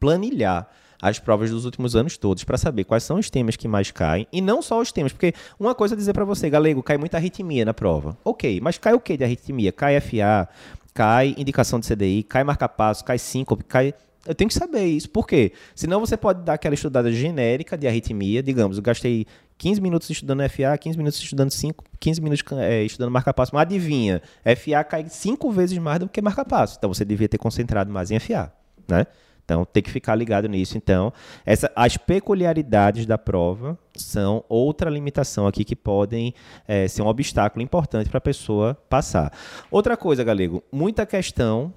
[0.01, 0.69] planilhar
[1.01, 4.27] as provas dos últimos anos todos para saber quais são os temas que mais caem
[4.33, 7.17] e não só os temas, porque uma coisa é dizer para você, galego, cai muita
[7.17, 8.17] arritmia na prova.
[8.25, 9.73] OK, mas cai o que de arritmia?
[9.73, 10.49] Cai FA,
[10.93, 13.95] cai indicação de CDI, cai marca-passo, cai síncope, cai
[14.27, 15.09] eu tenho que saber isso.
[15.09, 15.53] Por quê?
[15.75, 18.43] Senão você pode dar aquela estudada genérica de arritmia.
[18.43, 23.11] Digamos, eu gastei 15 minutos estudando FA, 15 minutos estudando 5, 15 minutos é, estudando
[23.11, 23.55] marca-passo.
[23.55, 26.77] Mas adivinha, FA cai 5 vezes mais do que marca-passo.
[26.79, 28.53] Então você devia ter concentrado mais em FA,
[28.87, 29.07] né?
[29.51, 30.79] Então, tem que ficar ligado nisso.
[30.79, 31.13] Então,
[31.45, 36.33] essa, as peculiaridades da prova são outra limitação aqui que podem
[36.69, 39.33] é, ser um obstáculo importante para a pessoa passar.
[39.69, 41.75] Outra coisa, Galego, muita questão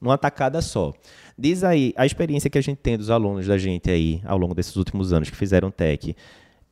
[0.00, 0.92] numa tacada só.
[1.36, 4.54] Diz aí, a experiência que a gente tem dos alunos da gente aí, ao longo
[4.54, 6.14] desses últimos anos que fizeram TEC,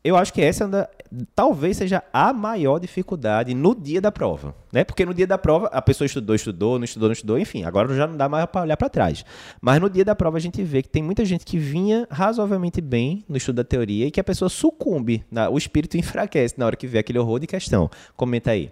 [0.05, 0.91] eu acho que essa anda,
[1.35, 4.85] talvez seja a maior dificuldade no dia da prova, né?
[4.85, 7.93] Porque no dia da prova a pessoa estudou, estudou, não estudou, não estudou, enfim, agora
[7.97, 9.25] já não dá mais para olhar para trás.
[9.63, 12.83] Mas no dia da prova a gente vê que tem muita gente que vinha razoavelmente
[12.83, 16.67] bem no estudo da teoria e que a pessoa sucumbe, na, o espírito enfraquece na
[16.67, 17.91] hora que vê aquele horror de questão.
[18.15, 18.71] Comenta aí.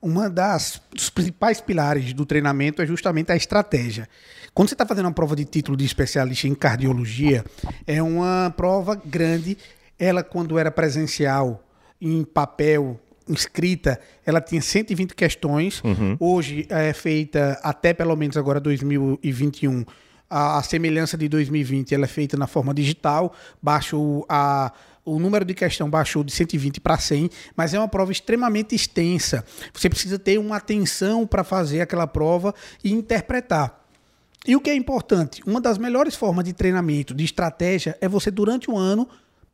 [0.00, 4.08] Uma das dos principais pilares do treinamento é justamente a estratégia.
[4.54, 7.44] Quando você está fazendo uma prova de título de especialista em cardiologia,
[7.86, 9.58] é uma prova grande
[9.98, 11.62] ela, quando era presencial,
[12.00, 15.82] em papel, escrita, ela tinha 120 questões.
[15.82, 16.16] Uhum.
[16.20, 19.84] Hoje é feita, até pelo menos agora 2021,
[20.28, 23.32] a, a, semelhança de 2020, ela é feita na forma digital.
[23.62, 24.72] Baixou a
[25.04, 29.44] o número de questão baixou de 120 para 100, mas é uma prova extremamente extensa.
[29.72, 33.86] Você precisa ter uma atenção para fazer aquela prova e interpretar.
[34.44, 35.42] E o que é importante?
[35.46, 39.08] Uma das melhores formas de treinamento, de estratégia, é você, durante o ano,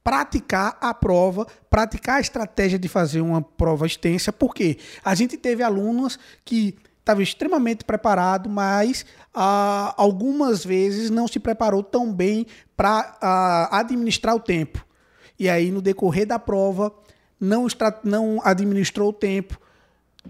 [0.04, 5.62] praticar a prova, praticar a estratégia de fazer uma prova extensa, porque a gente teve
[5.62, 13.16] alunos que estavam extremamente preparados, mas ah, algumas vezes não se preparou tão bem para
[13.20, 14.84] ah, administrar o tempo.
[15.38, 16.92] E aí, no decorrer da prova,
[17.40, 17.66] não,
[18.04, 19.60] não administrou o tempo.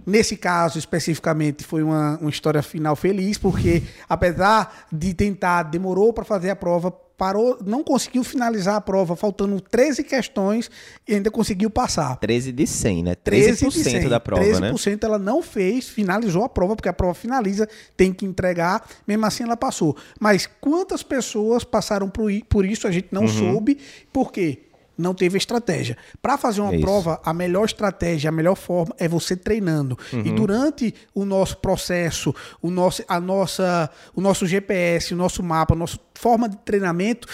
[0.07, 6.24] Nesse caso, especificamente, foi uma, uma história final feliz, porque apesar de tentar, demorou para
[6.24, 10.68] fazer a prova, parou, não conseguiu finalizar a prova, faltando 13 questões
[11.07, 12.16] e ainda conseguiu passar.
[12.16, 13.14] 13 de 100, né?
[13.14, 14.09] 13%, 13 de 100.
[14.09, 14.72] da prova, 13% né?
[14.72, 19.24] 13% ela não fez, finalizou a prova, porque a prova finaliza, tem que entregar, mesmo
[19.24, 19.96] assim ela passou.
[20.18, 23.28] Mas quantas pessoas passaram por, por isso, a gente não uhum.
[23.28, 23.78] soube,
[24.12, 24.72] por quê?
[24.96, 25.96] Não teve estratégia.
[26.20, 29.98] Para fazer uma é prova, a melhor estratégia, a melhor forma é você treinando.
[30.12, 30.20] Uhum.
[30.24, 35.74] E durante o nosso processo, o nosso, a nossa, o nosso GPS, o nosso mapa,
[35.74, 37.26] a nossa forma de treinamento,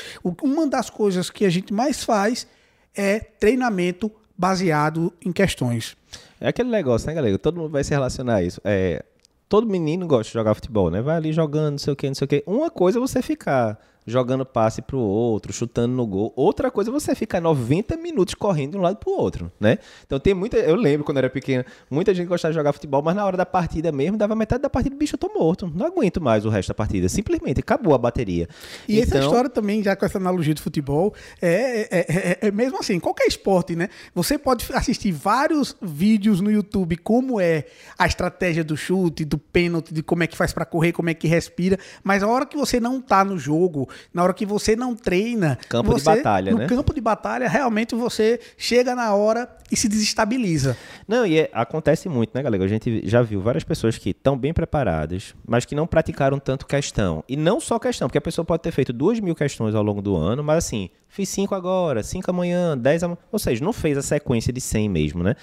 [0.42, 2.46] uma das coisas que a gente mais faz
[2.94, 5.96] é treinamento baseado em questões.
[6.40, 7.38] É aquele negócio, né, galera?
[7.38, 8.60] Todo mundo vai se relacionar a isso.
[8.64, 9.04] É,
[9.48, 11.02] todo menino gosta de jogar futebol, né?
[11.02, 12.44] Vai ali jogando, não sei o que, não sei o que.
[12.46, 16.32] Uma coisa é você ficar jogando passe pro outro, chutando no gol.
[16.34, 19.78] Outra coisa é você ficar 90 minutos correndo de um lado pro outro, né?
[20.06, 20.56] Então tem muita.
[20.56, 23.36] Eu lembro quando eu era pequeno, muita gente gostava de jogar futebol, mas na hora
[23.36, 25.70] da partida mesmo, dava metade da partida, bicho, eu tô morto.
[25.74, 27.08] Não aguento mais o resto da partida.
[27.08, 28.48] Simplesmente acabou a bateria.
[28.88, 29.18] E então...
[29.18, 32.98] essa história também, já com essa analogia de futebol, é, é, é, é mesmo assim,
[32.98, 33.88] qualquer esporte, né?
[34.14, 37.66] Você pode assistir vários vídeos no YouTube como é
[37.98, 41.14] a estratégia do chute, do pênalti, de como é que faz para correr, como é
[41.14, 44.76] que respira, mas a hora que você não tá no jogo, Na hora que você
[44.76, 45.58] não treina.
[45.68, 46.64] Campo você, de batalha, no né?
[46.64, 50.76] No campo de batalha, realmente você chega na hora e se desestabiliza.
[51.06, 52.64] Não, e é, acontece muito, né, galera?
[52.64, 56.66] A gente já viu várias pessoas que estão bem preparadas, mas que não praticaram tanto
[56.66, 57.22] questão.
[57.28, 60.02] E não só questão, porque a pessoa pode ter feito duas mil questões ao longo
[60.02, 63.18] do ano, mas assim, fiz cinco agora, cinco amanhã, dez amanhã.
[63.30, 65.34] Ou seja, não fez a sequência de 100 mesmo, né?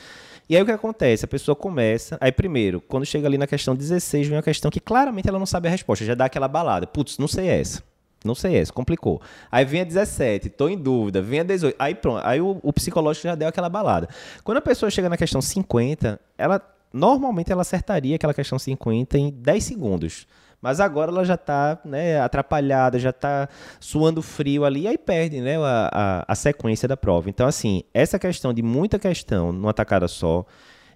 [0.48, 1.26] E aí o que acontece?
[1.26, 2.18] A pessoa começa.
[2.22, 5.46] Aí, primeiro, quando chega ali na questão 16, vem uma questão que claramente ela não
[5.46, 6.86] sabe a resposta, já dá aquela balada.
[6.86, 7.82] Putz, não sei essa.
[8.26, 9.22] Não sei essa, complicou.
[9.52, 11.76] Aí vem a 17, tô em dúvida, vem a 18.
[11.78, 14.08] Aí pronto, aí o, o psicológico já deu aquela balada.
[14.44, 16.62] Quando a pessoa chega na questão 50, ela
[16.92, 20.28] normalmente ela acertaria aquela questão 50 em 10 segundos.
[20.62, 23.48] Mas agora ela já está né, atrapalhada, já está
[23.80, 27.30] suando frio ali, e aí perde né, a, a, a, sequência da prova.
[27.30, 30.44] Então, assim, essa questão de muita questão numa tacada só,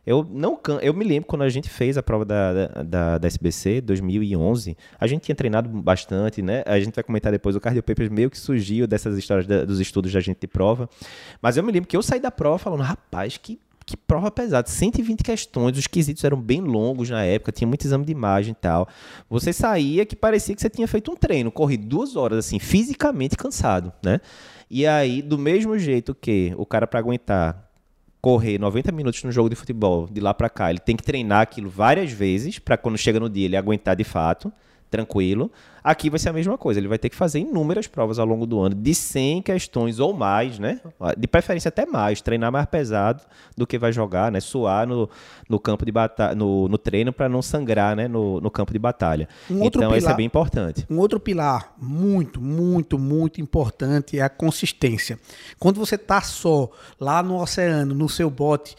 [0.06, 3.82] eu não eu me lembro quando a gente fez a prova da, da, da SBC,
[3.82, 6.64] 2011, a gente tinha treinado bastante, né?
[6.66, 9.80] A gente vai comentar depois, o Cardio Papers meio que surgiu dessas histórias da, dos
[9.80, 10.90] estudos da gente de prova.
[11.42, 13.60] Mas eu me lembro que eu saí da prova falando, rapaz, que
[13.90, 18.06] que prova pesada, 120 questões, os quesitos eram bem longos na época, tinha muito exame
[18.06, 18.88] de imagem e tal.
[19.28, 23.36] Você saía que parecia que você tinha feito um treino, corri duas horas, assim, fisicamente
[23.36, 24.22] cansado, né?
[24.70, 27.69] E aí, do mesmo jeito que o cara para aguentar
[28.22, 31.42] correr 90 minutos no jogo de futebol de lá para cá, ele tem que treinar
[31.42, 34.52] aquilo várias vezes para quando chega no dia ele aguentar de fato
[34.90, 35.52] tranquilo.
[35.84, 38.46] Aqui vai ser a mesma coisa, ele vai ter que fazer inúmeras provas ao longo
[38.46, 40.82] do ano, de 100 questões ou mais, né?
[41.18, 43.24] De preferência até mais, treinar mais pesado
[43.56, 44.40] do que vai jogar, né?
[44.40, 45.10] Suar no,
[45.48, 48.08] no campo de batalha, no, no treino para não sangrar, né?
[48.08, 49.28] No, no campo de batalha.
[49.50, 50.86] Um então, pilar, isso é bem importante.
[50.90, 55.18] Um outro pilar muito, muito, muito importante é a consistência.
[55.58, 58.76] Quando você tá só lá no oceano, no seu bote,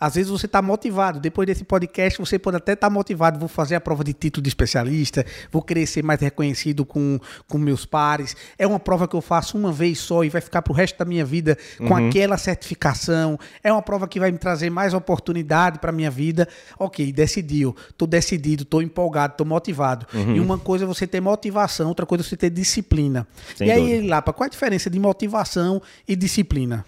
[0.00, 1.20] às vezes você está motivado.
[1.20, 3.38] Depois desse podcast, você pode até estar tá motivado.
[3.38, 7.58] Vou fazer a prova de título de especialista, vou querer ser mais reconhecido com, com
[7.58, 8.34] meus pares.
[8.58, 10.98] É uma prova que eu faço uma vez só e vai ficar para o resto
[10.98, 12.08] da minha vida com uhum.
[12.08, 13.38] aquela certificação.
[13.62, 16.48] É uma prova que vai me trazer mais oportunidade para minha vida.
[16.78, 17.76] Ok, decidiu.
[17.90, 20.06] Estou decidido, estou empolgado, estou motivado.
[20.14, 20.36] Uhum.
[20.36, 23.26] E uma coisa é você ter motivação, outra coisa é você ter disciplina.
[23.54, 26.84] Sem e aí, Lapa, qual a diferença de motivação e disciplina?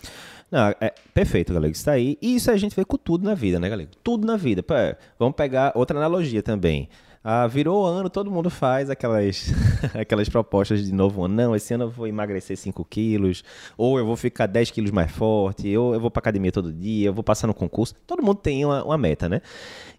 [0.53, 1.73] Não, é perfeito, galera.
[1.73, 2.19] Isso tá aí.
[2.21, 3.89] E isso a gente vê com tudo na vida, né, galera?
[4.05, 4.63] Tudo na vida.
[5.19, 6.91] vamos pegar outra analogia também.
[7.25, 9.53] Ah, virou ano, todo mundo faz aquelas,
[9.95, 11.35] aquelas propostas de novo ano.
[11.35, 13.45] Não, esse ano eu vou emagrecer 5 quilos,
[13.77, 17.09] ou eu vou ficar 10 quilos mais forte, ou eu vou pra academia todo dia,
[17.09, 17.95] eu vou passar no concurso.
[18.09, 19.41] Todo mundo tem uma, uma meta, né?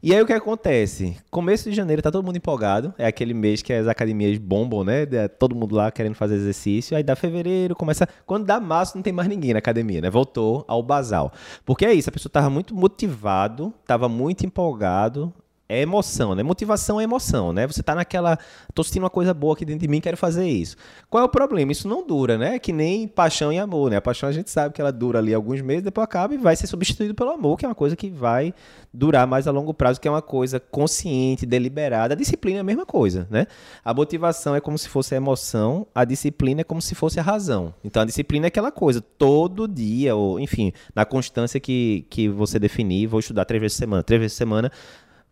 [0.01, 1.15] E aí o que acontece?
[1.31, 5.05] Começo de janeiro tá todo mundo empolgado, é aquele mês que as academias bombam, né?
[5.29, 6.97] Todo mundo lá querendo fazer exercício.
[6.97, 8.05] Aí dá fevereiro, começa.
[8.25, 10.09] Quando dá março, não tem mais ninguém na academia, né?
[10.09, 11.31] Voltou ao basal.
[11.65, 15.33] Porque é isso, a pessoa tava muito motivado, tava muito empolgado,
[15.67, 16.43] é emoção, né?
[16.43, 17.65] Motivação é emoção, né?
[17.65, 18.37] Você tá naquela.
[18.73, 20.75] tô sentindo uma coisa boa aqui dentro de mim, quero fazer isso.
[21.09, 21.71] Qual é o problema?
[21.71, 22.59] Isso não dura, né?
[22.59, 23.97] Que nem paixão e amor, né?
[23.97, 26.55] A paixão a gente sabe que ela dura ali alguns meses, depois acaba e vai
[26.55, 28.53] ser substituído pelo amor, que é uma coisa que vai
[28.93, 32.13] durar mais a longo prazo, que é uma coisa consciente, deliberada.
[32.13, 33.47] A disciplina é a mesma coisa, né?
[33.83, 37.23] A motivação é como se fosse a emoção, a disciplina é como se fosse a
[37.23, 37.73] razão.
[37.83, 42.59] Então a disciplina é aquela coisa, todo dia, ou enfim, na constância que, que você
[42.59, 44.71] definir, vou estudar três vezes por semana, três vezes por semana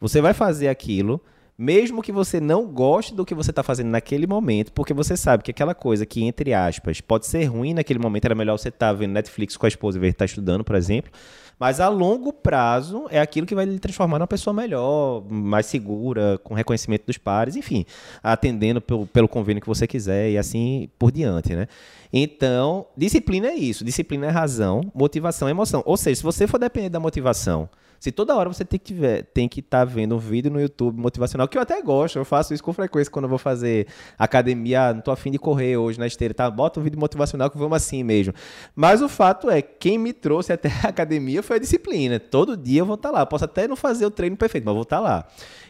[0.01, 1.21] você vai fazer aquilo,
[1.55, 5.43] mesmo que você não goste do que você está fazendo naquele momento, porque você sabe
[5.43, 8.87] que aquela coisa que, entre aspas, pode ser ruim naquele momento, era melhor você estar
[8.87, 11.11] tá vendo Netflix com a esposa e ver estar tá estudando, por exemplo.
[11.59, 16.39] Mas a longo prazo é aquilo que vai lhe transformar numa pessoa melhor, mais segura,
[16.43, 17.85] com reconhecimento dos pares, enfim,
[18.23, 21.67] atendendo pelo, pelo convênio que você quiser e assim por diante, né?
[22.11, 23.85] Então, disciplina é isso.
[23.85, 25.83] Disciplina é razão, motivação é emoção.
[25.85, 27.69] Ou seja, se você for depender da motivação
[28.01, 30.59] se toda hora você tem que ver, tem que estar tá vendo um vídeo no
[30.59, 33.85] YouTube motivacional, que eu até gosto, eu faço isso com frequência quando eu vou fazer
[34.17, 36.49] academia, ah, não tô afim de correr hoje na esteira, tá?
[36.49, 38.33] Bota um vídeo motivacional que vamos assim mesmo.
[38.75, 42.19] Mas o fato é, quem me trouxe até a academia foi a disciplina.
[42.19, 43.23] Todo dia eu vou estar tá lá.
[43.23, 45.27] Posso até não fazer o treino perfeito, mas vou estar tá lá.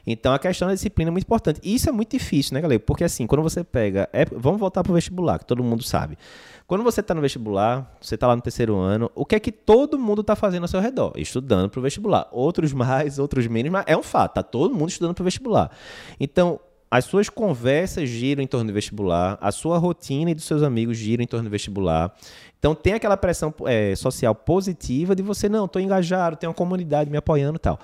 [0.08, 1.60] Então a questão da disciplina é muito importante.
[1.62, 2.80] E isso é muito difícil, né, galera?
[2.80, 4.08] Porque assim, quando você pega.
[4.14, 6.18] É, vamos voltar pro vestibular, que todo mundo sabe.
[6.66, 9.52] Quando você está no vestibular, você está lá no terceiro ano, o que é que
[9.52, 11.12] todo mundo está fazendo ao seu redor?
[11.18, 12.21] Estudando para o vestibular.
[12.32, 15.72] Outros mais, outros menos, mas é um fato, tá todo mundo estudando para vestibular.
[16.20, 16.60] Então,
[16.92, 20.98] as suas conversas giram em torno do vestibular, a sua rotina e dos seus amigos
[20.98, 22.14] giram em torno do vestibular.
[22.60, 27.10] Então tem aquela pressão é, social positiva de você, não, estou engajado, tem uma comunidade
[27.10, 27.80] me apoiando e tal.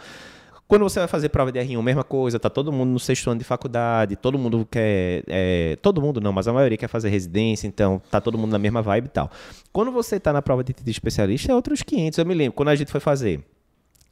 [0.67, 3.39] Quando você vai fazer prova de R1, mesma coisa, tá todo mundo no sexto ano
[3.39, 5.23] de faculdade, todo mundo quer.
[5.25, 8.59] É, todo mundo não, mas a maioria quer fazer residência, então tá todo mundo na
[8.59, 9.31] mesma vibe e tal.
[9.71, 12.19] Quando você tá na prova de, de especialista, é outros 500.
[12.19, 13.41] Eu me lembro, quando a gente foi fazer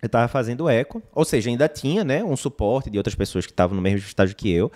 [0.01, 3.51] eu estava fazendo eco, ou seja, ainda tinha né, um suporte de outras pessoas que
[3.51, 4.71] estavam no mesmo estágio que eu.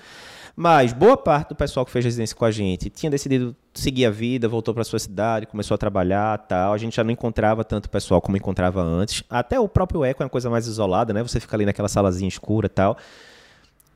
[0.56, 4.10] Mas boa parte do pessoal que fez residência com a gente tinha decidido seguir a
[4.10, 6.74] vida, voltou para sua cidade, começou a trabalhar, tal.
[6.74, 9.24] A gente já não encontrava tanto pessoal como encontrava antes.
[9.30, 11.24] Até o próprio eco é uma coisa mais isolada, né?
[11.24, 12.98] Você fica ali naquela salazinha escura, tal.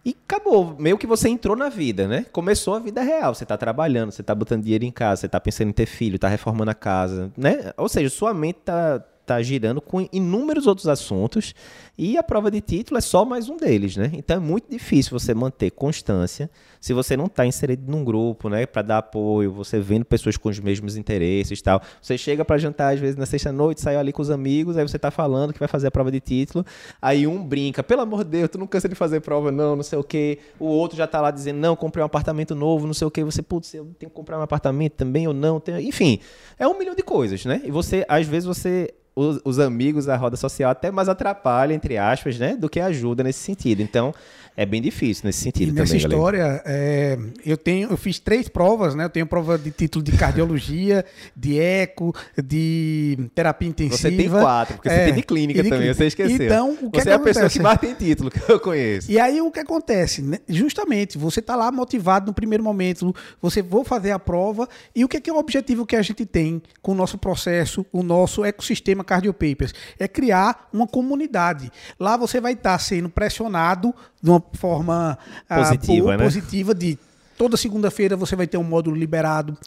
[0.05, 2.25] E acabou, meio que você entrou na vida, né?
[2.31, 3.35] Começou a vida real.
[3.35, 6.15] Você está trabalhando, você está botando dinheiro em casa, você está pensando em ter filho,
[6.15, 7.73] está reformando a casa, né?
[7.75, 11.53] Ou seja, sua mente está tá girando com inúmeros outros assuntos
[11.97, 14.11] e a prova de título é só mais um deles, né?
[14.13, 16.49] Então é muito difícil você manter constância
[16.81, 20.49] se você não está inserido num grupo, né, para dar apoio, você vendo pessoas com
[20.49, 21.81] os mesmos interesses tal.
[22.01, 24.97] Você chega para jantar às vezes na sexta-noite, sai ali com os amigos, aí você
[24.97, 26.65] está falando que vai fazer a prova de título,
[27.01, 29.83] aí um brinca, pelo amor de Deus, tu não cansa de fazer prova não, não
[29.83, 30.39] sei o quê.
[30.59, 33.23] O outro já está lá dizendo, não, comprei um apartamento novo, não sei o quê.
[33.23, 35.61] Você, putz, eu tenho que comprar um apartamento também ou não.
[35.81, 36.19] Enfim,
[36.59, 37.61] é um milhão de coisas, né?
[37.63, 41.97] E você, às vezes você os, os, amigos, a roda social até mais atrapalha, entre
[41.97, 43.81] aspas, né, do que ajuda nesse sentido.
[43.81, 44.13] Então,
[44.55, 45.81] é bem difícil nesse sentido e também.
[45.81, 49.05] Nessa história, é, eu tenho, eu fiz três provas, né?
[49.05, 51.03] Eu tenho prova de título de cardiologia,
[51.35, 53.97] de eco, de terapia intensiva.
[53.97, 55.93] Você tem quatro, porque é, você tem de clínica também, clínica.
[55.95, 56.45] você esqueceu.
[56.45, 59.11] Então, o que você é, é a pessoa que mais tem título que eu conheço.
[59.11, 60.21] E aí o que acontece?
[60.21, 60.37] Né?
[60.47, 65.07] Justamente, você está lá motivado no primeiro momento, você vou fazer a prova e o
[65.07, 68.03] que é, que é o objetivo que a gente tem com o nosso processo, o
[68.03, 69.73] nosso ecossistema Cardiopapers?
[69.99, 71.71] É criar uma comunidade.
[71.99, 75.17] Lá você vai estar tá sendo pressionado de uma forma
[75.49, 76.23] ah, positiva, né?
[76.23, 76.97] positiva de
[77.37, 79.57] toda segunda-feira você vai ter um módulo liberado.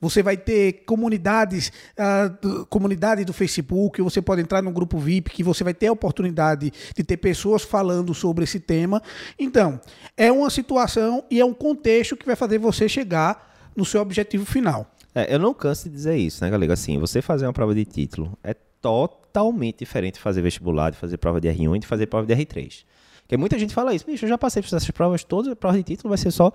[0.00, 5.42] Você vai ter comunidades, uh, comunidade do Facebook, você pode entrar no grupo VIP, que
[5.42, 9.02] você vai ter a oportunidade de ter pessoas falando sobre esse tema.
[9.38, 9.80] Então,
[10.16, 14.44] é uma situação e é um contexto que vai fazer você chegar no seu objetivo
[14.44, 14.90] final.
[15.14, 16.72] É, eu não canso de dizer isso, né, galera?
[16.72, 18.54] Assim, você fazer uma prova de título é
[18.84, 22.34] totalmente diferente de fazer vestibular, de fazer prova de R1 e de fazer prova de
[22.34, 22.84] R3.
[23.22, 25.78] Porque muita gente fala isso, bicho, eu já passei por essas provas todas, a prova
[25.78, 26.52] de título vai ser só.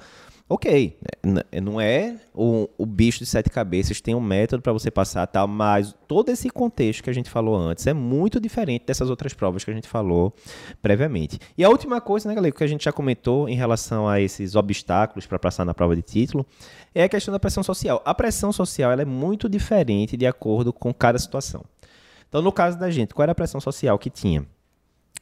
[0.47, 0.97] Ok,
[1.61, 5.47] não é o, o bicho de sete cabeças, tem um método para você passar tal,
[5.47, 9.63] mas todo esse contexto que a gente falou antes é muito diferente dessas outras provas
[9.63, 10.33] que a gente falou
[10.81, 11.39] previamente.
[11.57, 14.55] E a última coisa, né, galera, que a gente já comentou em relação a esses
[14.55, 16.45] obstáculos para passar na prova de título,
[16.93, 18.01] é a questão da pressão social.
[18.05, 21.63] A pressão social ela é muito diferente de acordo com cada situação.
[22.29, 24.45] Então, no caso da gente, qual era a pressão social que tinha?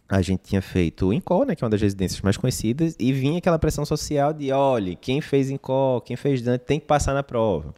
[0.10, 3.12] a gente tinha feito o INCO, né, que é uma das residências mais conhecidas, e
[3.12, 7.14] vinha aquela pressão social de, olha, quem fez INCO, quem fez Dante, tem que passar
[7.14, 7.74] na prova.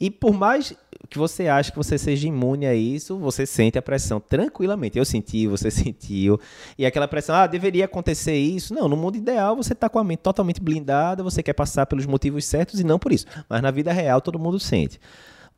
[0.00, 0.74] E por mais
[1.08, 4.98] que você ache que você seja imune a isso, você sente a pressão tranquilamente.
[4.98, 6.40] Eu senti, você sentiu.
[6.78, 8.74] E aquela pressão, ah, deveria acontecer isso.
[8.74, 12.06] Não, no mundo ideal você está com a mente totalmente blindada, você quer passar pelos
[12.06, 13.26] motivos certos e não por isso.
[13.48, 14.98] Mas na vida real todo mundo sente.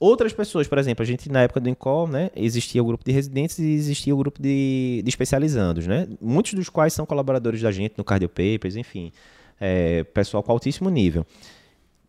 [0.00, 3.10] Outras pessoas, por exemplo, a gente na época do Incol, né, existia o grupo de
[3.10, 6.06] residentes e existia o grupo de, de especializandos, né?
[6.20, 9.12] Muitos dos quais são colaboradores da gente no Cardio Papers, enfim,
[9.60, 11.26] é, pessoal com altíssimo nível.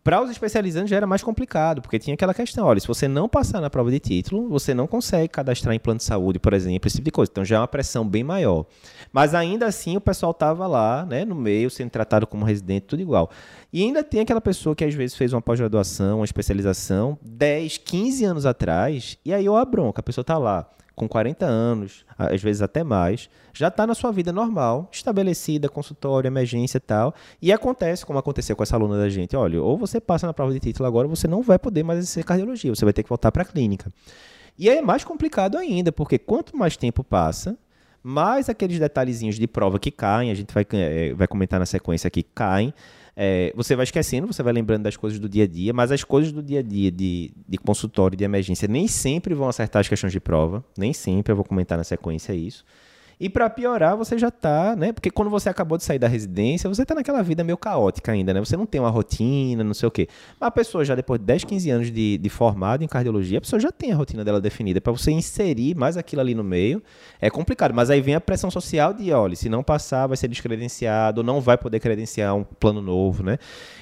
[0.02, 3.28] Para os especializantes já era mais complicado, porque tinha aquela questão, olha, se você não
[3.28, 6.86] passar na prova de título, você não consegue cadastrar em plano de saúde, por exemplo,
[6.86, 7.30] esse tipo de coisa.
[7.30, 8.64] Então já é uma pressão bem maior.
[9.12, 13.02] Mas ainda assim o pessoal estava lá, né, no meio, sendo tratado como residente, tudo
[13.02, 13.30] igual.
[13.70, 18.24] E ainda tem aquela pessoa que às vezes fez uma pós-graduação, uma especialização, 10, 15
[18.24, 20.66] anos atrás, e aí eu a bronca, a pessoa está lá
[21.00, 26.28] com 40 anos, às vezes até mais, já está na sua vida normal, estabelecida, consultório,
[26.28, 29.98] emergência e tal, e acontece, como aconteceu com essa aluna da gente, olha, ou você
[29.98, 32.92] passa na prova de título agora, você não vai poder mais exercer cardiologia, você vai
[32.92, 33.90] ter que voltar para a clínica.
[34.58, 37.56] E é mais complicado ainda, porque quanto mais tempo passa,
[38.02, 42.08] mais aqueles detalhezinhos de prova que caem, a gente vai, é, vai comentar na sequência
[42.08, 42.74] aqui, caem,
[43.16, 46.04] é, você vai esquecendo, você vai lembrando das coisas do dia a dia, mas as
[46.04, 49.88] coisas do dia a dia de, de consultório, de emergência, nem sempre vão acertar as
[49.88, 52.64] questões de prova, nem sempre, eu vou comentar na sequência isso.
[53.20, 54.92] E para piorar, você já está, né?
[54.92, 58.32] Porque quando você acabou de sair da residência, você está naquela vida meio caótica ainda,
[58.32, 58.40] né?
[58.40, 60.08] Você não tem uma rotina, não sei o quê.
[60.40, 63.40] Mas a pessoa já depois de 10, 15 anos de, de formado em cardiologia, a
[63.42, 64.80] pessoa já tem a rotina dela definida.
[64.80, 66.82] Para você inserir mais aquilo ali no meio,
[67.20, 67.74] é complicado.
[67.74, 71.42] Mas aí vem a pressão social de, olha, se não passar, vai ser descredenciado, não
[71.42, 73.36] vai poder credenciar um plano novo, né?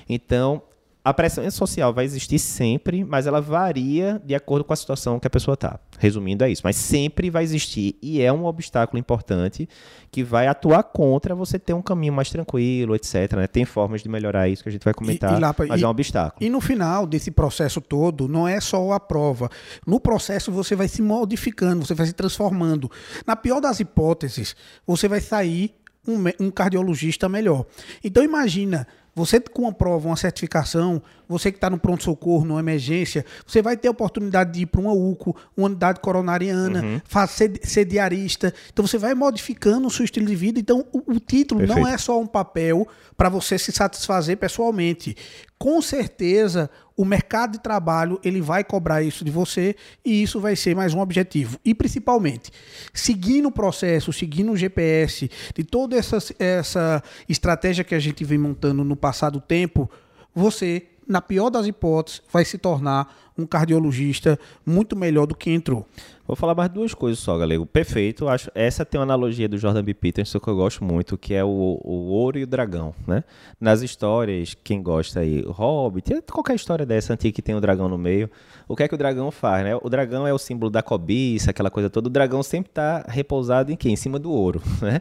[0.08, 0.62] Então,
[1.08, 5.26] a pressão social vai existir sempre, mas ela varia de acordo com a situação que
[5.26, 5.80] a pessoa está.
[5.98, 6.60] Resumindo, é isso.
[6.62, 9.66] Mas sempre vai existir e é um obstáculo importante
[10.10, 13.32] que vai atuar contra você ter um caminho mais tranquilo, etc.
[13.36, 13.46] Né?
[13.46, 15.84] Tem formas de melhorar isso que a gente vai comentar, e, e lá, mas e,
[15.84, 16.46] é um obstáculo.
[16.46, 19.48] E no final desse processo todo, não é só a prova.
[19.86, 22.90] No processo você vai se modificando, você vai se transformando.
[23.26, 24.54] Na pior das hipóteses,
[24.86, 25.74] você vai sair
[26.06, 27.64] um, um cardiologista melhor.
[28.04, 33.24] Então imagina Você com uma prova, uma certificação, você que está no pronto-socorro, numa emergência,
[33.46, 37.00] você vai ter a oportunidade de ir para uma UCO, uma unidade coronariana, uhum.
[37.04, 38.54] fazer, ser diarista.
[38.72, 40.58] Então você vai modificando o seu estilo de vida.
[40.58, 41.80] Então o, o título Perfeito.
[41.80, 45.16] não é só um papel para você se satisfazer pessoalmente.
[45.58, 50.54] Com certeza o mercado de trabalho ele vai cobrar isso de você e isso vai
[50.54, 51.58] ser mais um objetivo.
[51.64, 52.50] E principalmente,
[52.94, 58.38] seguindo o processo, seguindo o GPS, de toda essa, essa estratégia que a gente vem
[58.38, 59.07] montando no passado
[59.40, 59.90] tempo,
[60.34, 65.86] você, na pior das hipóteses, vai se tornar um cardiologista muito melhor do que entrou.
[66.26, 67.64] Vou falar mais duas coisas só, galego.
[67.64, 68.28] Perfeito.
[68.28, 69.94] Acho essa tem uma analogia do Jordan B.
[69.94, 73.24] Peterson que eu gosto muito, que é o, o ouro e o dragão, né?
[73.58, 77.96] Nas histórias, quem gosta aí, Hobbit, qualquer história dessa antiga que tem o dragão no
[77.96, 78.28] meio,
[78.66, 79.76] o que é que o dragão faz, né?
[79.76, 82.08] O dragão é o símbolo da cobiça, aquela coisa toda.
[82.08, 83.94] O dragão sempre está repousado em quem?
[83.94, 85.00] Em cima do ouro, né?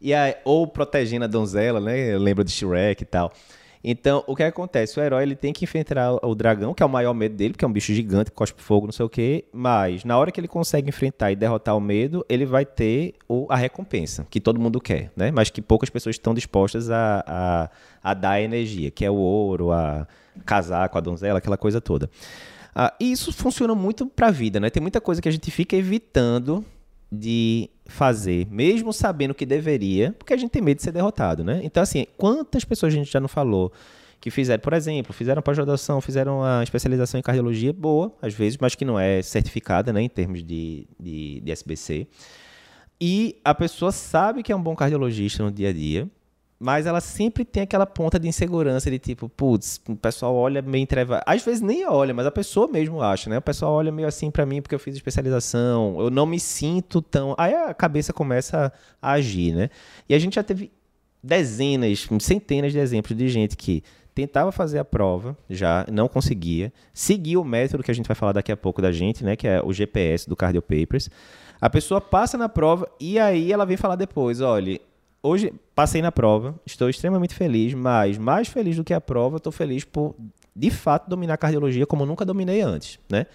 [0.00, 2.14] E aí, ou protegendo a donzela, né?
[2.14, 3.32] Eu lembro de Shrek e tal.
[3.88, 4.98] Então, o que acontece?
[4.98, 7.64] O herói ele tem que enfrentar o dragão, que é o maior medo dele, porque
[7.64, 9.44] é um bicho gigante, cospe fogo, não sei o quê.
[9.52, 13.46] Mas, na hora que ele consegue enfrentar e derrotar o medo, ele vai ter o,
[13.48, 15.30] a recompensa, que todo mundo quer, né?
[15.30, 17.70] Mas que poucas pessoas estão dispostas a, a,
[18.02, 20.04] a dar energia, que é o ouro, a
[20.44, 22.10] casar com a donzela, aquela coisa toda.
[22.74, 24.68] Ah, e isso funciona muito para a vida, né?
[24.68, 26.64] Tem muita coisa que a gente fica evitando
[27.10, 31.60] de fazer, mesmo sabendo que deveria, porque a gente tem medo de ser derrotado, né?
[31.62, 33.72] Então, assim, quantas pessoas a gente já não falou
[34.20, 38.74] que fizeram, por exemplo, fizeram pós-graduação, fizeram a especialização em cardiologia, boa, às vezes, mas
[38.74, 42.08] que não é certificada, né, em termos de, de, de SBC.
[43.00, 46.10] E a pessoa sabe que é um bom cardiologista no dia a dia,
[46.58, 50.82] mas ela sempre tem aquela ponta de insegurança de tipo, putz, o pessoal olha meio
[50.82, 51.22] entreva.
[51.26, 53.38] Às vezes nem olha, mas a pessoa mesmo acha, né?
[53.38, 57.02] O pessoal olha meio assim para mim porque eu fiz especialização, eu não me sinto
[57.02, 57.34] tão.
[57.36, 59.68] Aí a cabeça começa a agir, né?
[60.08, 60.72] E a gente já teve
[61.22, 63.82] dezenas, centenas de exemplos de gente que
[64.14, 68.32] tentava fazer a prova, já não conseguia, seguia o método que a gente vai falar
[68.32, 69.36] daqui a pouco da gente, né?
[69.36, 71.10] Que é o GPS do Cardio Papers.
[71.60, 74.80] A pessoa passa na prova e aí ela vem falar depois, olha
[75.26, 79.52] hoje passei na prova, estou extremamente feliz, mas mais feliz do que a prova, estou
[79.52, 80.14] feliz por
[80.54, 83.26] de fato dominar a cardiologia como nunca dominei antes, né?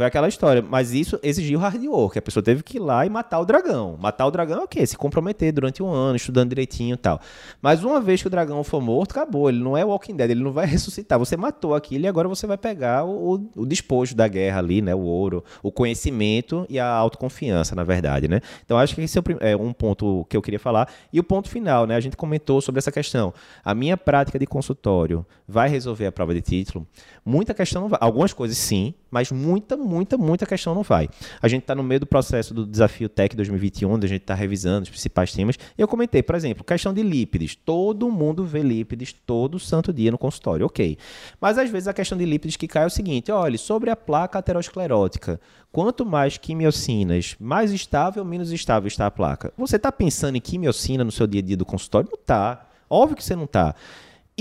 [0.00, 3.10] Foi aquela história, mas isso exigiu hard work, a pessoa teve que ir lá e
[3.10, 3.98] matar o dragão.
[4.00, 4.86] Matar o dragão é o quê?
[4.86, 7.20] Se comprometer durante um ano, estudando direitinho e tal.
[7.60, 10.42] Mas uma vez que o dragão for morto, acabou, ele não é Walking Dead, ele
[10.42, 11.18] não vai ressuscitar.
[11.18, 14.94] Você matou aquilo e agora você vai pegar o, o, despojo da guerra ali, né?
[14.94, 18.40] O ouro, o conhecimento e a autoconfiança, na verdade, né?
[18.64, 20.88] Então acho que esse é, é um ponto que eu queria falar.
[21.12, 21.94] E o ponto final, né?
[21.94, 23.34] A gente comentou sobre essa questão.
[23.62, 26.60] A minha prática de consultório vai resolver a prova de título?
[26.60, 26.86] título,
[27.24, 27.98] muita questão não vai.
[28.00, 31.08] Algumas coisas sim, mas muita, muita, muita questão não vai.
[31.42, 34.34] A gente está no meio do processo do Desafio Tech 2021, onde a gente está
[34.34, 35.58] revisando os principais temas.
[35.76, 37.54] Eu comentei, por exemplo, questão de lípides.
[37.54, 40.96] Todo mundo vê lípides todo santo dia no consultório, ok.
[41.40, 43.96] Mas às vezes a questão de lípides que cai é o seguinte: olha, sobre a
[43.96, 45.40] placa aterosclerótica,
[45.72, 49.52] quanto mais quimiocinas, mais estável menos estável está a placa.
[49.56, 52.08] Você está pensando em quimiocina no seu dia a dia do consultório?
[52.10, 52.66] Não está.
[52.88, 53.74] Óbvio que você não está.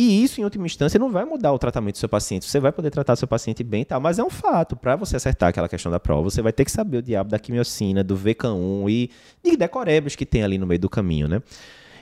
[0.01, 2.45] E isso, em última instância, não vai mudar o tratamento do seu paciente.
[2.45, 4.77] Você vai poder tratar seu paciente bem e tal, mas é um fato.
[4.77, 7.37] Para você acertar aquela questão da prova, você vai ter que saber o diabo da
[7.37, 9.11] quimiocina, do VK1 e
[9.43, 11.43] de decorebas que tem ali no meio do caminho, né?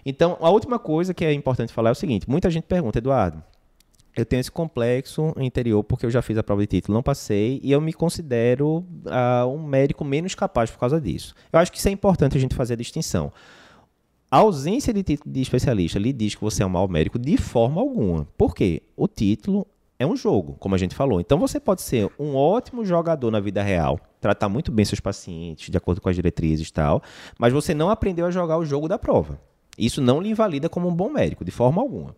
[0.06, 3.44] Então, a última coisa que é importante falar é o seguinte: muita gente pergunta, Eduardo,
[4.16, 7.60] eu tenho esse complexo interior porque eu já fiz a prova de título, não passei,
[7.64, 11.34] e eu me considero uh, um médico menos capaz por causa disso.
[11.52, 13.34] Eu acho que isso é importante a gente fazer a distinção.
[14.30, 17.38] A ausência de título de especialista lhe diz que você é um mau médico de
[17.38, 18.28] forma alguma.
[18.38, 18.84] Por quê?
[18.96, 19.66] O título
[19.98, 21.22] é um jogo, como a gente falou.
[21.22, 25.70] Então você pode ser um ótimo jogador na vida real, tratar muito bem seus pacientes,
[25.70, 27.02] de acordo com as diretrizes e tal,
[27.40, 29.40] mas você não aprendeu a jogar o jogo da prova.
[29.78, 32.14] Isso não lhe invalida como um bom médico, de forma alguma.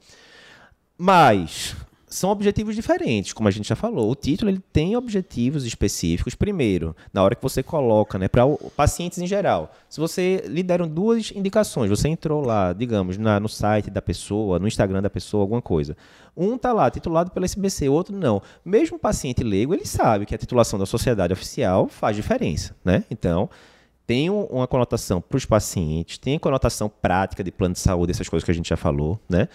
[0.98, 1.76] Mas
[2.10, 4.10] são objetivos diferentes, como a gente já falou.
[4.12, 6.34] O título ele tem objetivos específicos.
[6.34, 8.44] Primeiro, na hora que você coloca, né, para
[8.76, 9.72] pacientes em geral.
[9.88, 14.58] Se você lhe deram duas indicações, você entrou lá, digamos, na, no site da pessoa,
[14.58, 15.96] no Instagram da pessoa, alguma coisa.
[16.36, 18.42] Um está lá titulado pela SBC, outro não.
[18.66, 23.04] Mesmo o paciente leigo, ele sabe que a titulação da sociedade oficial faz diferença, né?
[23.12, 23.50] Então,
[24.08, 28.44] tem uma conotação para os pacientes, tem conotação prática de plano de saúde, essas coisas
[28.44, 29.48] que a gente já falou, né?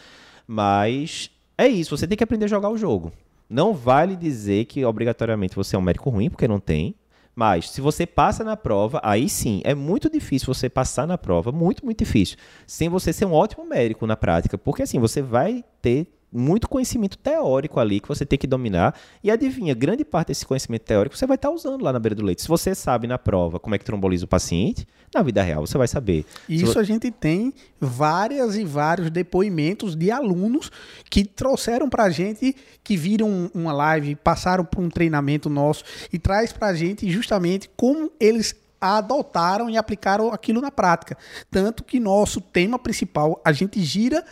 [0.46, 3.12] Mas é isso, você tem que aprender a jogar o jogo.
[3.48, 6.94] Não vale dizer que obrigatoriamente você é um médico ruim, porque não tem.
[7.34, 11.50] Mas se você passa na prova, aí sim, é muito difícil você passar na prova,
[11.50, 12.36] muito, muito difícil,
[12.66, 14.57] sem você ser um ótimo médico na prática.
[14.57, 18.99] Porque assim, você vai ter muito conhecimento teórico ali que você tem que dominar.
[19.22, 22.24] E adivinha, grande parte desse conhecimento teórico você vai estar usando lá na beira do
[22.24, 22.43] leite.
[22.43, 25.78] Se você sabe na prova como é que tromboliza o paciente, na vida real você
[25.78, 26.26] vai saber.
[26.49, 30.72] Isso a gente tem várias e vários depoimentos de alunos
[31.09, 36.18] que trouxeram para a gente, que viram uma live, passaram por um treinamento nosso e
[36.18, 41.16] traz para a gente justamente como eles adotaram e aplicaram aquilo na prática.
[41.51, 44.22] Tanto que nosso tema principal, a gente gira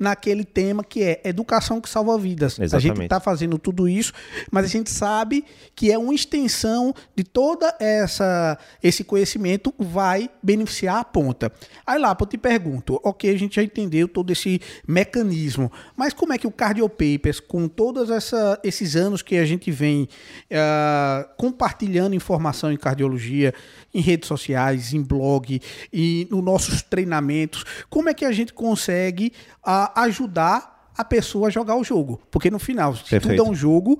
[0.00, 2.58] naquele tema que é educação que salva vidas.
[2.58, 2.74] Exatamente.
[2.74, 4.12] A gente está fazendo tudo isso,
[4.50, 5.44] mas a gente sabe
[5.76, 11.52] que é uma extensão de toda essa esse conhecimento vai beneficiar a ponta.
[11.86, 16.32] Aí lá, eu te pergunto, ok, a gente já entendeu todo esse mecanismo, mas como
[16.32, 18.08] é que o Cardiopapers, com todos
[18.62, 20.08] esses anos que a gente vem
[20.50, 23.52] uh, compartilhando informação em cardiologia,
[23.92, 25.60] em redes sociais, em blog
[25.92, 29.32] e nos nossos treinamentos, como é que a gente consegue
[29.66, 32.20] uh, ajudar a pessoa a jogar o jogo?
[32.30, 33.36] Porque no final, se Perfeito.
[33.36, 33.98] tudo é um jogo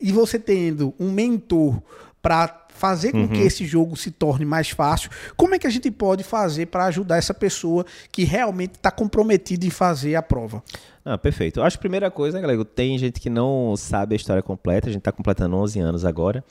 [0.00, 1.82] e você tendo um mentor
[2.22, 3.28] para fazer com uhum.
[3.28, 5.10] que esse jogo se torne mais fácil.
[5.36, 9.66] Como é que a gente pode fazer para ajudar essa pessoa que realmente está comprometida
[9.66, 10.62] em fazer a prova?
[11.04, 11.60] Ah, perfeito.
[11.60, 14.92] Acho que a primeira coisa, galera, tem gente que não sabe a história completa, a
[14.92, 16.44] gente está completando 11 anos agora.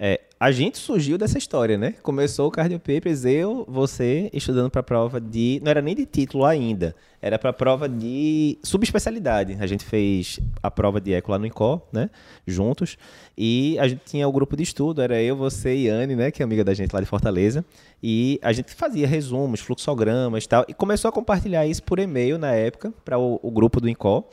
[0.00, 1.94] É, a gente surgiu dessa história, né?
[2.04, 5.60] Começou o Cardio Papers, eu, você, estudando para prova de.
[5.64, 9.56] Não era nem de título ainda, era para a prova de subespecialidade.
[9.58, 12.08] A gente fez a prova de eco lá no INCO, né?
[12.46, 12.96] Juntos.
[13.36, 16.30] E a gente tinha o grupo de estudo, era eu, você e Anne, né?
[16.30, 17.64] Que é amiga da gente lá de Fortaleza.
[18.00, 20.64] E a gente fazia resumos, fluxogramas e tal.
[20.68, 24.24] E começou a compartilhar isso por e-mail na época, para o, o grupo do INCO.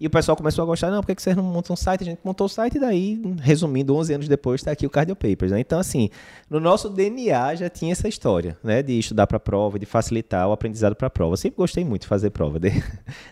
[0.00, 2.00] E o pessoal começou a gostar, não, por que vocês não montam um site?
[2.00, 5.14] A gente montou o site e daí, resumindo, 11 anos depois, está aqui o Cardio
[5.14, 5.52] Papers.
[5.52, 5.60] Né?
[5.60, 6.08] Então, assim,
[6.48, 8.82] no nosso DNA já tinha essa história, né?
[8.82, 11.34] De estudar para prova, de facilitar o aprendizado para prova.
[11.34, 12.82] Eu sempre gostei muito de fazer prova, desde,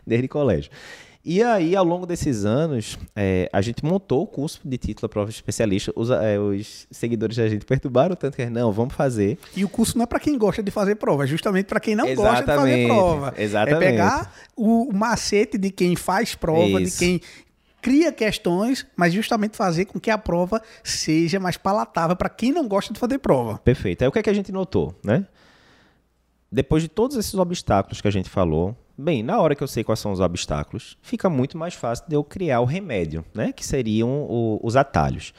[0.06, 0.70] desde colégio.
[1.30, 5.08] E aí, ao longo desses anos, é, a gente montou o curso de título a
[5.10, 5.92] prova especialista.
[5.94, 9.38] Os, é, os, seguidores da gente perturbaram tanto que não, vamos fazer.
[9.54, 11.94] E o curso não é para quem gosta de fazer prova, é justamente para quem
[11.94, 13.34] não exatamente, gosta de fazer prova.
[13.36, 13.84] Exatamente.
[13.84, 16.92] É pegar o macete de quem faz prova, Isso.
[16.92, 17.20] de quem
[17.82, 22.66] cria questões, mas justamente fazer com que a prova seja mais palatável para quem não
[22.66, 23.58] gosta de fazer prova.
[23.58, 24.00] Perfeito.
[24.00, 25.26] Aí o que, é que a gente notou, né?
[26.50, 29.84] Depois de todos esses obstáculos que a gente falou, Bem, na hora que eu sei
[29.84, 33.52] quais são os obstáculos, fica muito mais fácil de eu criar o remédio, né?
[33.52, 35.32] Que seriam o, os atalhos.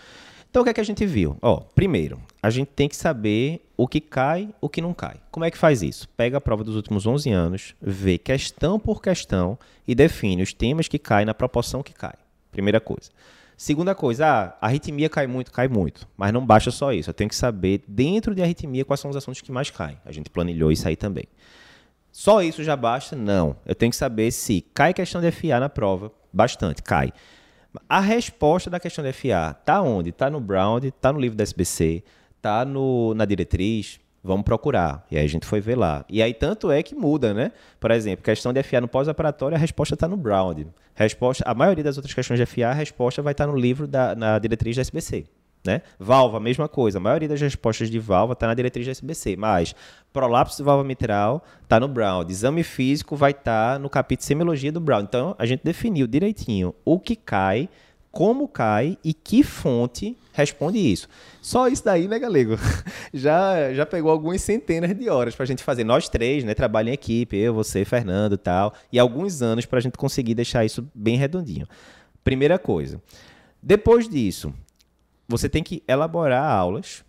[0.50, 1.36] Então, o que é que a gente viu?
[1.42, 5.18] Ó, primeiro, a gente tem que saber o que cai, o que não cai.
[5.30, 6.08] Como é que faz isso?
[6.16, 10.88] Pega a prova dos últimos 11 anos, vê questão por questão e define os temas
[10.88, 12.16] que caem na proporção que cai.
[12.54, 13.12] Primeira coisa.
[13.58, 16.08] Segunda coisa, ah, a arritmia cai muito, cai muito.
[16.16, 17.10] Mas não basta só isso.
[17.10, 19.98] Eu tenho que saber, dentro de arritmia, quais são os assuntos que mais caem.
[20.06, 21.26] A gente planilhou isso aí também.
[22.12, 23.16] Só isso já basta?
[23.16, 23.56] Não.
[23.66, 26.12] Eu tenho que saber se cai questão de FA na prova.
[26.32, 27.12] Bastante, cai.
[27.88, 30.10] A resposta da questão de FA está onde?
[30.10, 32.04] Está no Brown, está no livro da SBC,
[32.36, 32.66] está
[33.16, 34.00] na diretriz.
[34.24, 35.06] Vamos procurar.
[35.10, 36.04] E aí a gente foi ver lá.
[36.10, 37.52] E aí tanto é que muda, né?
[37.80, 40.56] Por exemplo, questão de FA no pós-operatório, a resposta está no Brown.
[40.94, 43.88] Resposta, a maioria das outras questões de FA, a resposta vai estar tá no livro
[43.88, 45.26] da na diretriz da SBC.
[45.66, 45.82] Né?
[46.00, 47.00] Valva, mesma coisa.
[47.00, 49.76] A maioria das respostas de valva está na diretriz da SBC, mas
[50.14, 52.26] prolapso de valva mitral está no Brown.
[52.30, 55.02] Exame físico vai estar tá no capítulo semiologia do Brown.
[55.02, 57.68] Então, a gente definiu direitinho o que cai,
[58.12, 61.08] como cai e que fonte responde isso.
[61.42, 62.56] Só isso daí, né, Galego?
[63.14, 65.84] Já, já pegou algumas centenas de horas para a gente fazer.
[65.84, 69.80] Nós três, né, trabalho em equipe, eu, você, Fernando e tal, e alguns anos para
[69.80, 71.68] a gente conseguir deixar isso bem redondinho.
[72.24, 73.02] Primeira coisa.
[73.62, 74.54] Depois disso,
[75.30, 77.06] você tem que elaborar aulas,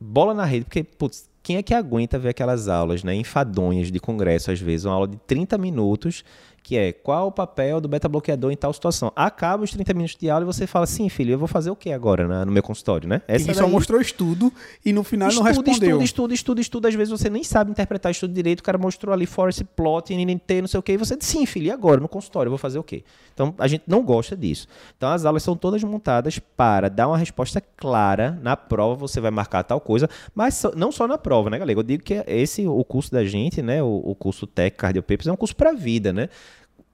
[0.00, 4.00] bola na rede, porque, putz, quem é que aguenta ver aquelas aulas, né, enfadonhas de
[4.00, 6.24] congresso, às vezes, uma aula de 30 minutos
[6.62, 9.12] que é qual o papel do beta-bloqueador em tal situação.
[9.16, 11.76] Acaba os 30 minutos de aula e você fala, sim, filho, eu vou fazer o
[11.76, 13.22] que agora né, no meu consultório, né?
[13.26, 13.54] Essa e daí...
[13.54, 14.52] só mostrou estudo
[14.84, 16.02] e no final estudo, não respondeu.
[16.02, 16.88] Estudo, estudo, estudo, estudo.
[16.88, 20.60] Às vezes você nem sabe interpretar estudo direito, o cara mostrou ali forest plot, NNT,
[20.60, 22.58] não sei o que, e você diz, sim, filho, e agora no consultório eu vou
[22.58, 23.02] fazer o quê?
[23.32, 24.66] Então, a gente não gosta disso.
[24.96, 28.38] Então, as aulas são todas montadas para dar uma resposta clara.
[28.42, 31.78] Na prova você vai marcar tal coisa, mas não só na prova, né, galera?
[31.78, 35.28] Eu digo que esse, o curso da gente, né, o, o curso Tech Cardio Papers,
[35.28, 36.28] é um curso para vida, né?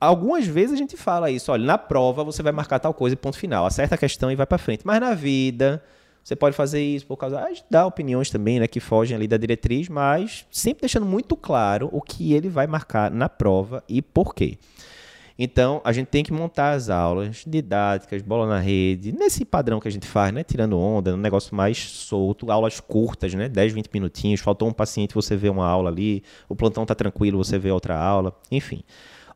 [0.04, 3.16] Algumas vezes a gente fala isso, olha, na prova você vai marcar tal coisa e
[3.16, 4.82] ponto final, acerta a questão e vai para frente.
[4.84, 5.82] Mas na vida,
[6.22, 7.46] você pode fazer isso por causa.
[7.70, 12.00] Dá opiniões também, né, que fogem ali da diretriz, mas sempre deixando muito claro o
[12.00, 14.58] que ele vai marcar na prova e por quê.
[15.36, 19.88] Então, a gente tem que montar as aulas didáticas, bola na rede, nesse padrão que
[19.88, 20.44] a gente faz, né?
[20.44, 23.48] Tirando onda, um negócio mais solto, aulas curtas, né?
[23.48, 27.36] 10, 20 minutinhos, faltou um paciente, você vê uma aula ali, o plantão tá tranquilo,
[27.36, 28.84] você vê outra aula, enfim.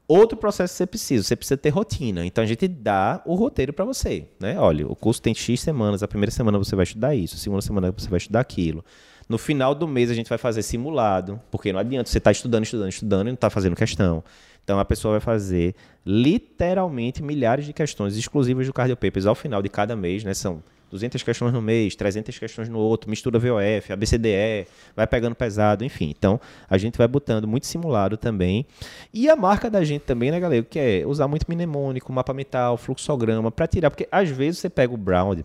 [0.08, 2.24] Outro processo que você precisa, você precisa ter rotina.
[2.24, 4.58] Então a gente dá o roteiro para você, né?
[4.58, 7.60] Olha, o curso tem X semanas, a primeira semana você vai estudar isso, a segunda
[7.60, 8.82] semana você vai estudar aquilo.
[9.28, 12.32] No final do mês a gente vai fazer simulado, porque não adianta você estar tá
[12.32, 14.24] estudando, estudando, estudando e não tá fazendo questão.
[14.64, 15.74] Então a pessoa vai fazer
[16.06, 20.32] literalmente milhares de questões exclusivas do Cardio Papers ao final de cada mês, né?
[20.32, 24.66] São 200 questões no mês, 300 questões no outro, mistura VOF, ABCDE,
[24.96, 26.12] vai pegando pesado, enfim.
[26.16, 28.66] Então, a gente vai botando muito simulado também.
[29.12, 32.76] E a marca da gente também, né, galera, que é usar muito mnemônico, mapa mental,
[32.76, 35.36] fluxograma, para tirar, porque às vezes você pega o Brown,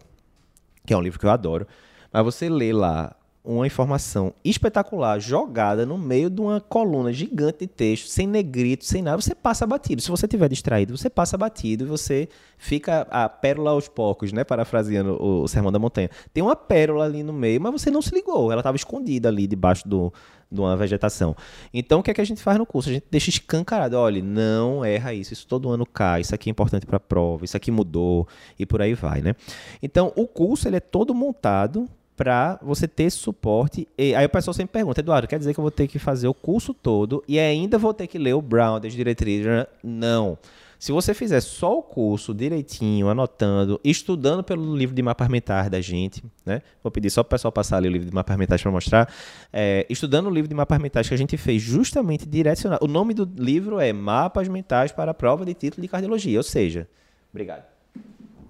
[0.86, 1.68] que é um livro que eu adoro,
[2.12, 7.68] mas você lê lá uma informação espetacular jogada no meio de uma coluna gigante de
[7.68, 10.02] texto, sem negrito, sem nada, você passa batido.
[10.02, 14.46] Se você tiver distraído, você passa batido e você fica a pérola aos poucos, né?
[14.46, 16.10] Parafraseando o, Sermão da Montanha.
[16.34, 18.50] Tem uma pérola ali no meio, mas você não se ligou.
[18.50, 20.14] Ela estava escondida ali debaixo do,
[20.50, 21.36] de uma vegetação.
[21.74, 22.89] Então, o que é que a gente faz no curso?
[22.89, 23.98] A gente deixa escancarado.
[23.98, 25.34] Olha, não erra isso.
[25.34, 26.22] Isso todo ano cai.
[26.22, 27.44] Isso aqui é importante para a prova.
[27.44, 28.26] Isso aqui mudou.
[28.58, 29.36] E por aí vai, né?
[29.82, 33.88] Então, o curso ele é todo montado para você ter suporte.
[33.97, 36.28] E aí o pessoal sempre pergunta, Eduardo, quer dizer que eu vou ter que fazer
[36.28, 39.47] o curso todo e ainda vou ter que ler o Brown das diretrizes?
[39.84, 40.38] Não.
[40.78, 45.80] Se você fizer só o curso direitinho, anotando, estudando pelo livro de mapas mentais da
[45.80, 46.61] gente, né?
[46.84, 49.14] Vou pedir só para o pessoal passar ali o livro de mapas mentais para mostrar.
[49.53, 52.84] É, estudando o livro de mapas mentais que a gente fez justamente direcionado.
[52.84, 56.43] O nome do livro é Mapas Mentais para a Prova de Título de Cardiologia, ou
[56.43, 56.86] seja,
[57.32, 57.73] obrigado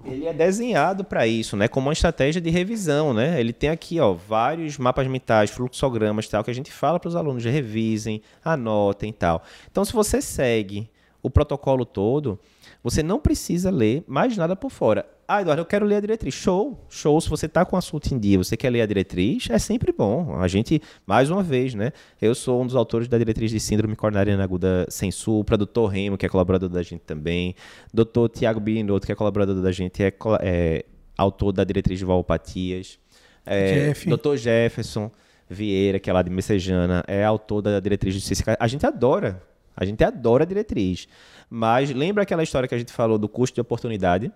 [0.05, 1.67] ele é desenhado para isso, né?
[1.67, 3.39] Como uma estratégia de revisão, né?
[3.39, 7.15] Ele tem aqui, ó, vários mapas mentais, fluxogramas, tal, que a gente fala para os
[7.15, 9.43] alunos revisem, anotem, tal.
[9.71, 10.89] Então, se você segue
[11.21, 12.37] o protocolo todo,
[12.83, 15.05] você não precisa ler mais nada por fora.
[15.27, 16.33] Ah, Eduardo, eu quero ler a diretriz.
[16.33, 17.19] Show, show.
[17.21, 19.91] Se você está com o assunto em dia, você quer ler a diretriz, é sempre
[19.91, 20.35] bom.
[20.35, 21.91] A gente, mais uma vez, né?
[22.21, 26.17] Eu sou um dos autores da diretriz de síndrome coronariana aguda sem supra, doutor Remo,
[26.17, 27.55] que é colaborador da gente também,
[27.93, 30.85] doutor Tiago Binotto, que é colaborador da gente, é, é
[31.17, 32.99] autor da diretriz de valopatias.
[33.45, 34.09] É, Jeff.
[34.09, 35.11] Doutor Jefferson
[35.49, 38.57] Vieira, que é lá de Messejana, é autor da diretriz de ciência.
[38.59, 39.41] A gente adora,
[39.75, 41.07] a gente adora a diretriz.
[41.49, 44.31] Mas lembra aquela história que a gente falou do custo de oportunidade?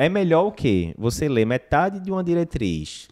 [0.00, 0.94] É melhor o quê?
[0.96, 3.08] Você ler metade de uma diretriz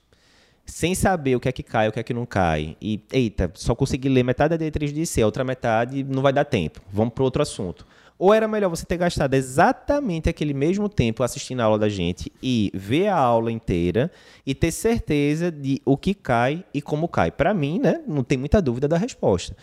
[0.65, 2.77] sem saber o que é que cai, o que é que não cai.
[2.81, 6.33] E, eita, só consegui ler metade da diretriz de C, a outra metade não vai
[6.33, 6.81] dar tempo.
[6.93, 7.85] Vamos para outro assunto.
[8.17, 12.33] Ou era melhor você ter gastado exatamente aquele mesmo tempo assistindo a aula da gente
[12.41, 14.11] e ver a aula inteira
[14.47, 17.33] e ter certeza de o que cai e como cai.
[17.33, 19.57] Para mim, né, não tem muita dúvida da resposta.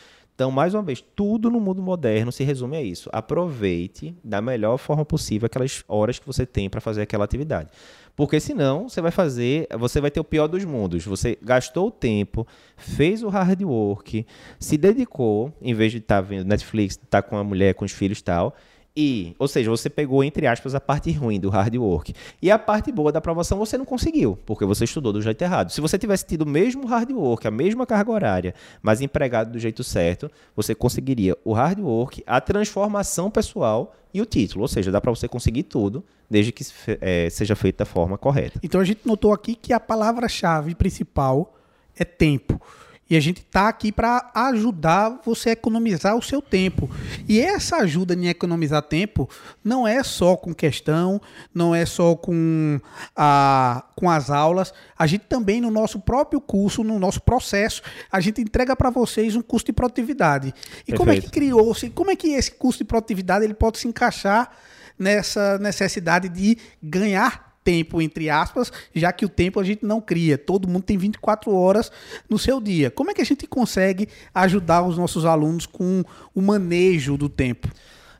[0.44, 3.10] Então, mais uma vez, tudo no mundo moderno se resume a isso.
[3.14, 7.70] Aproveite da melhor forma possível aquelas horas que você tem para fazer aquela atividade.
[8.14, 11.06] Porque senão você vai fazer, você vai ter o pior dos mundos.
[11.06, 14.28] Você gastou o tempo, fez o hard work,
[14.60, 17.86] se dedicou, em vez de estar tá vendo Netflix, estar tá com a mulher, com
[17.86, 18.54] os filhos e tal,
[18.96, 22.14] e, ou seja, você pegou, entre aspas, a parte ruim do hard work.
[22.40, 25.72] E a parte boa da aprovação você não conseguiu, porque você estudou do jeito errado.
[25.72, 29.58] Se você tivesse tido o mesmo hard work, a mesma carga horária, mas empregado do
[29.58, 34.62] jeito certo, você conseguiria o hard work, a transformação pessoal e o título.
[34.62, 36.64] Ou seja, dá para você conseguir tudo, desde que
[37.02, 38.60] é, seja feito da forma correta.
[38.62, 41.56] Então a gente notou aqui que a palavra-chave principal
[41.98, 42.62] é tempo.
[43.10, 46.90] E a gente está aqui para ajudar você a economizar o seu tempo.
[47.28, 49.30] E essa ajuda em economizar tempo
[49.64, 51.22] não é só com questão,
[51.54, 52.80] não é só com,
[53.16, 54.74] a, com as aulas.
[54.98, 57.82] A gente também, no nosso próprio curso, no nosso processo,
[58.12, 60.48] a gente entrega para vocês um custo de produtividade.
[60.48, 60.52] E
[60.92, 60.98] Perfeito.
[60.98, 64.50] como é que criou-se, como é que esse custo de produtividade ele pode se encaixar
[64.98, 70.38] nessa necessidade de ganhar tempo, entre aspas, já que o tempo a gente não cria.
[70.38, 71.92] Todo mundo tem 24 horas
[72.30, 72.92] no seu dia.
[72.92, 76.04] Como é que a gente consegue ajudar os nossos alunos com
[76.36, 77.70] o manejo do tempo?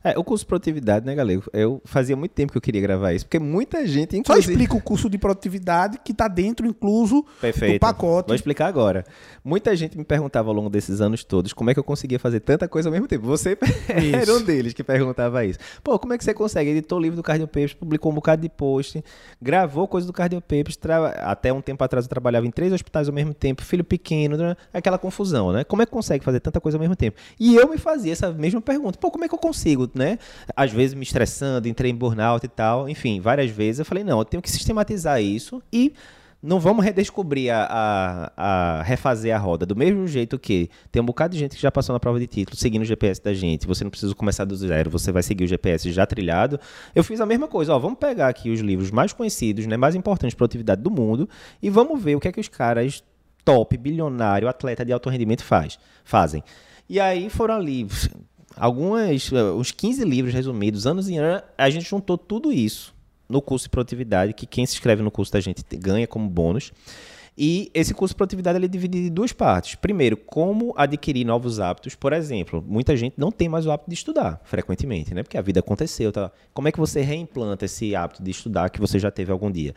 [0.04, 1.40] É, o curso de produtividade, né, galera?
[1.50, 4.44] Eu fazia muito tempo que eu queria gravar isso, porque muita gente, inclusive...
[4.44, 7.74] Só explica o curso de produtividade que está dentro, incluso, Perfeito.
[7.74, 8.26] do pacote.
[8.26, 9.06] Vou explicar agora.
[9.42, 12.40] Muita gente me perguntava ao longo desses anos todos como é que eu conseguia fazer
[12.40, 13.26] tanta coisa ao mesmo tempo.
[13.26, 13.56] Você
[13.88, 15.58] era um deles que perguntava isso.
[15.82, 16.70] Pô, como é que você consegue?
[16.70, 19.02] Editou o livro do Cardio Papers, publicou um bocado de post,
[19.40, 21.08] gravou coisa do Cardio Papers, tra...
[21.30, 24.54] até um tempo atrás eu trabalhava em três hospitais ao mesmo tempo, filho pequeno, né?
[24.72, 25.64] aquela confusão, né?
[25.64, 27.16] Como é que consegue fazer tanta coisa ao mesmo tempo?
[27.40, 28.98] E eu me fazia essa mesma pergunta.
[28.98, 29.90] Pô, como é que eu consigo?
[29.94, 30.18] Né?
[30.56, 32.88] Às vezes me estressando, entrei em burnout e tal.
[32.88, 35.92] Enfim, várias vezes eu falei, não, eu tenho que sistematizar isso e
[36.44, 39.64] não vamos redescobrir a, a, a, refazer a roda.
[39.64, 42.26] Do mesmo jeito que tem um bocado de gente que já passou na prova de
[42.26, 43.66] título seguindo o GPS da gente.
[43.66, 46.60] Você não precisa começar do zero, você vai seguir o GPS já trilhado.
[46.94, 47.74] Eu fiz a mesma coisa.
[47.74, 51.26] Ó, vamos pegar aqui os livros mais conhecidos, né, mais importantes de produtividade do mundo
[51.62, 53.02] e vamos ver o que é que os caras
[53.42, 56.42] top, bilionário, atleta de alto rendimento faz, fazem.
[56.88, 57.86] E aí foram ali
[58.56, 62.94] algumas, uns 15 livros resumidos, anos e anos, a gente juntou tudo isso
[63.28, 66.72] no curso de produtividade, que quem se inscreve no curso da gente ganha como bônus.
[67.36, 69.74] E esse curso de produtividade ele é dividido em duas partes.
[69.74, 71.96] Primeiro, como adquirir novos hábitos.
[71.96, 75.22] Por exemplo, muita gente não tem mais o hábito de estudar frequentemente, né?
[75.22, 76.12] Porque a vida aconteceu.
[76.12, 76.30] Tá?
[76.52, 79.74] Como é que você reimplanta esse hábito de estudar que você já teve algum dia?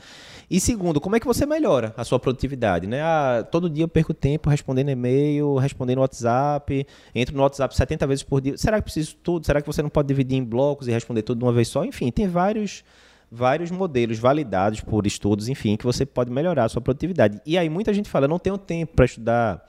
[0.49, 3.01] E segundo, como é que você melhora a sua produtividade, né?
[3.01, 6.85] Ah, todo dia eu perco tempo respondendo e-mail, respondendo WhatsApp,
[7.15, 8.55] entro no WhatsApp 70 vezes por dia.
[8.57, 9.45] Será que preciso tudo?
[9.45, 11.83] Será que você não pode dividir em blocos e responder tudo de uma vez só?
[11.83, 12.83] Enfim, tem vários
[13.31, 17.41] vários modelos validados por estudos, enfim, que você pode melhorar a sua produtividade.
[17.45, 19.67] E aí muita gente fala, eu não tenho tempo para estudar,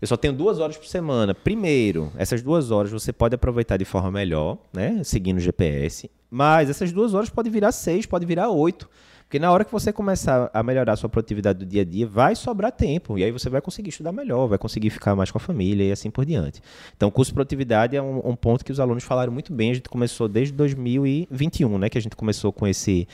[0.00, 1.34] eu só tenho duas horas por semana.
[1.34, 6.68] Primeiro, essas duas horas você pode aproveitar de forma melhor, né, seguindo o GPS, mas
[6.68, 8.88] essas duas horas pode virar seis, pode virar oito.
[9.34, 12.06] Porque na hora que você começar a melhorar a sua produtividade do dia a dia,
[12.06, 13.18] vai sobrar tempo.
[13.18, 15.90] E aí você vai conseguir estudar melhor, vai conseguir ficar mais com a família e
[15.90, 16.62] assim por diante.
[16.96, 19.72] Então, o curso de produtividade é um, um ponto que os alunos falaram muito bem.
[19.72, 21.88] A gente começou desde 2021, né?
[21.88, 23.08] Que a gente começou com esse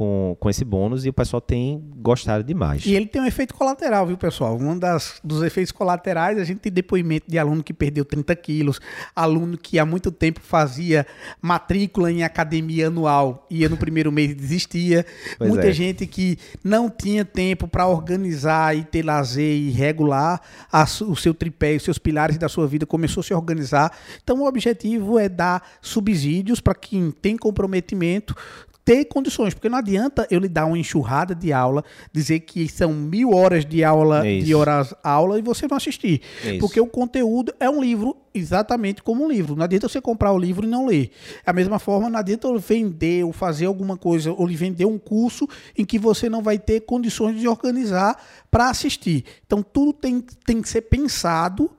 [0.00, 2.86] com, com esse bônus e o pessoal tem gostado demais.
[2.86, 4.56] E ele tem um efeito colateral, viu, pessoal?
[4.56, 8.80] Um das, dos efeitos colaterais, a gente tem depoimento de aluno que perdeu 30 quilos,
[9.14, 11.06] aluno que há muito tempo fazia
[11.42, 15.04] matrícula em academia anual, ia no primeiro mês e desistia.
[15.36, 15.72] Pois Muita é.
[15.72, 20.40] gente que não tinha tempo para organizar e ter lazer e regular
[20.72, 23.92] a, o seu tripé, os seus pilares da sua vida, começou a se organizar.
[24.24, 28.34] Então, o objetivo é dar subsídios para quem tem comprometimento
[28.90, 32.92] ter condições, porque não adianta eu lhe dar uma enxurrada de aula, dizer que são
[32.92, 34.46] mil horas de aula, Isso.
[34.46, 36.20] de horas aula e você não assistir.
[36.42, 36.58] Isso.
[36.58, 39.54] Porque o conteúdo é um livro exatamente como um livro.
[39.54, 41.12] Não adianta você comprar o livro e não ler.
[41.46, 44.98] Da mesma forma, não adianta eu vender ou fazer alguma coisa, ou lhe vender um
[44.98, 48.20] curso em que você não vai ter condições de organizar
[48.50, 49.24] para assistir.
[49.46, 51.70] Então, tudo tem, tem que ser pensado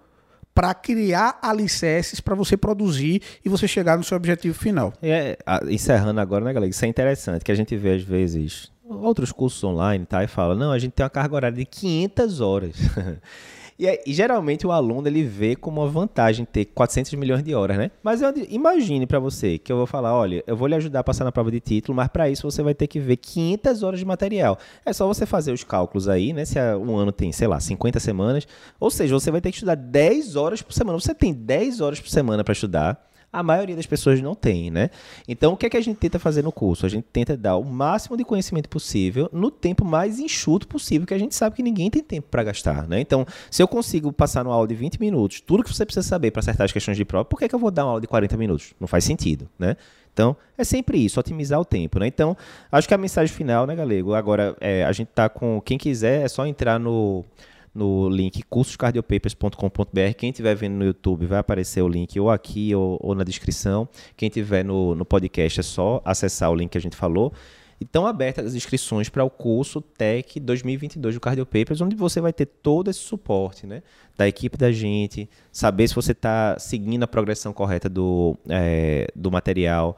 [0.53, 4.93] para criar alicerces para você produzir e você chegar no seu objetivo final.
[5.01, 5.37] É,
[5.69, 6.69] encerrando agora, né, galera?
[6.69, 10.55] Isso é interessante, que a gente vê às vezes outros cursos online tá, e fala,
[10.55, 12.75] não, a gente tem uma carga horária de 500 horas.
[13.81, 17.79] E, e, geralmente o aluno ele vê como uma vantagem ter 400 milhões de horas,
[17.79, 17.89] né?
[18.03, 21.03] Mas eu, imagine para você que eu vou falar, olha, eu vou lhe ajudar a
[21.03, 23.99] passar na prova de título, mas para isso você vai ter que ver 500 horas
[23.99, 24.59] de material.
[24.85, 26.45] É só você fazer os cálculos aí, né?
[26.45, 28.47] Se um ano tem, sei lá, 50 semanas,
[28.79, 30.99] ou seja, você vai ter que estudar 10 horas por semana.
[30.99, 34.89] Você tem 10 horas por semana para estudar a maioria das pessoas não tem, né?
[35.27, 36.85] Então, o que é que a gente tenta fazer no curso?
[36.85, 41.13] A gente tenta dar o máximo de conhecimento possível no tempo mais enxuto possível, que
[41.13, 42.99] a gente sabe que ninguém tem tempo para gastar, né?
[42.99, 46.31] Então, se eu consigo passar numa aula de 20 minutos, tudo que você precisa saber
[46.31, 48.01] para acertar as questões de prova, por que, é que eu vou dar uma aula
[48.01, 48.73] de 40 minutos?
[48.79, 49.77] Não faz sentido, né?
[50.13, 52.07] Então, é sempre isso, otimizar o tempo, né?
[52.07, 52.35] Então,
[52.69, 54.13] acho que a mensagem final, né, Galego?
[54.13, 55.61] Agora, é, a gente tá com...
[55.61, 57.23] Quem quiser, é só entrar no
[57.73, 60.13] no link cursoscardiopapers.com.br.
[60.17, 63.87] Quem estiver vendo no YouTube vai aparecer o link ou aqui ou, ou na descrição.
[64.15, 67.33] Quem estiver no, no podcast é só acessar o link que a gente falou.
[67.79, 72.45] Estão abertas as inscrições para o curso TEC 2022 do Cardiopapers, onde você vai ter
[72.45, 73.81] todo esse suporte né,
[74.15, 79.31] da equipe da gente, saber se você está seguindo a progressão correta do, é, do
[79.31, 79.97] material,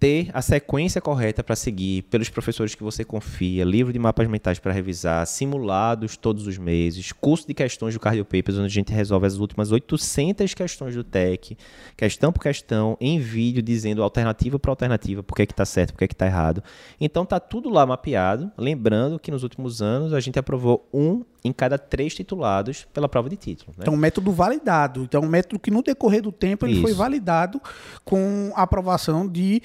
[0.00, 4.58] ter a sequência correta para seguir pelos professores que você confia, livro de mapas mentais
[4.58, 8.90] para revisar, simulados todos os meses, curso de questões do Cardio Papers, onde a gente
[8.90, 11.54] resolve as últimas 800 questões do TEC,
[11.98, 16.14] questão por questão, em vídeo, dizendo alternativa por alternativa, por que está certo, por que
[16.14, 16.64] está errado.
[16.98, 21.52] Então tá tudo lá mapeado, lembrando que nos últimos anos a gente aprovou um em
[21.52, 23.72] cada três titulados pela prova de título.
[23.72, 23.82] Né?
[23.82, 25.02] Então, um método validado.
[25.02, 26.82] Então, um método que no decorrer do tempo ele Isso.
[26.82, 27.60] foi validado
[28.04, 29.62] com a aprovação de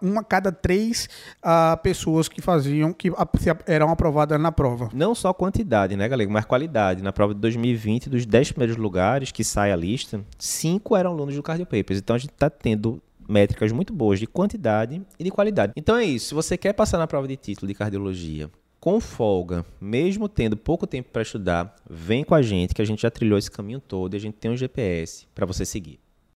[0.00, 1.08] uma cada três
[1.82, 3.10] pessoas que faziam, que
[3.66, 4.88] eram aprovadas na prova.
[4.92, 7.02] Não só quantidade, né, galera, mas qualidade.
[7.02, 11.34] Na prova de 2020, dos dez primeiros lugares que sai a lista, cinco eram alunos
[11.34, 11.98] do Cardio Papers.
[11.98, 15.72] Então, a gente está tendo métricas muito boas de quantidade e de qualidade.
[15.76, 16.28] Então é isso.
[16.28, 18.50] Se você quer passar na prova de título de cardiologia,
[18.80, 23.02] com folga, mesmo tendo pouco tempo para estudar, vem com a gente que a gente
[23.02, 26.00] já trilhou esse caminho todo e a gente tem um GPS para você seguir.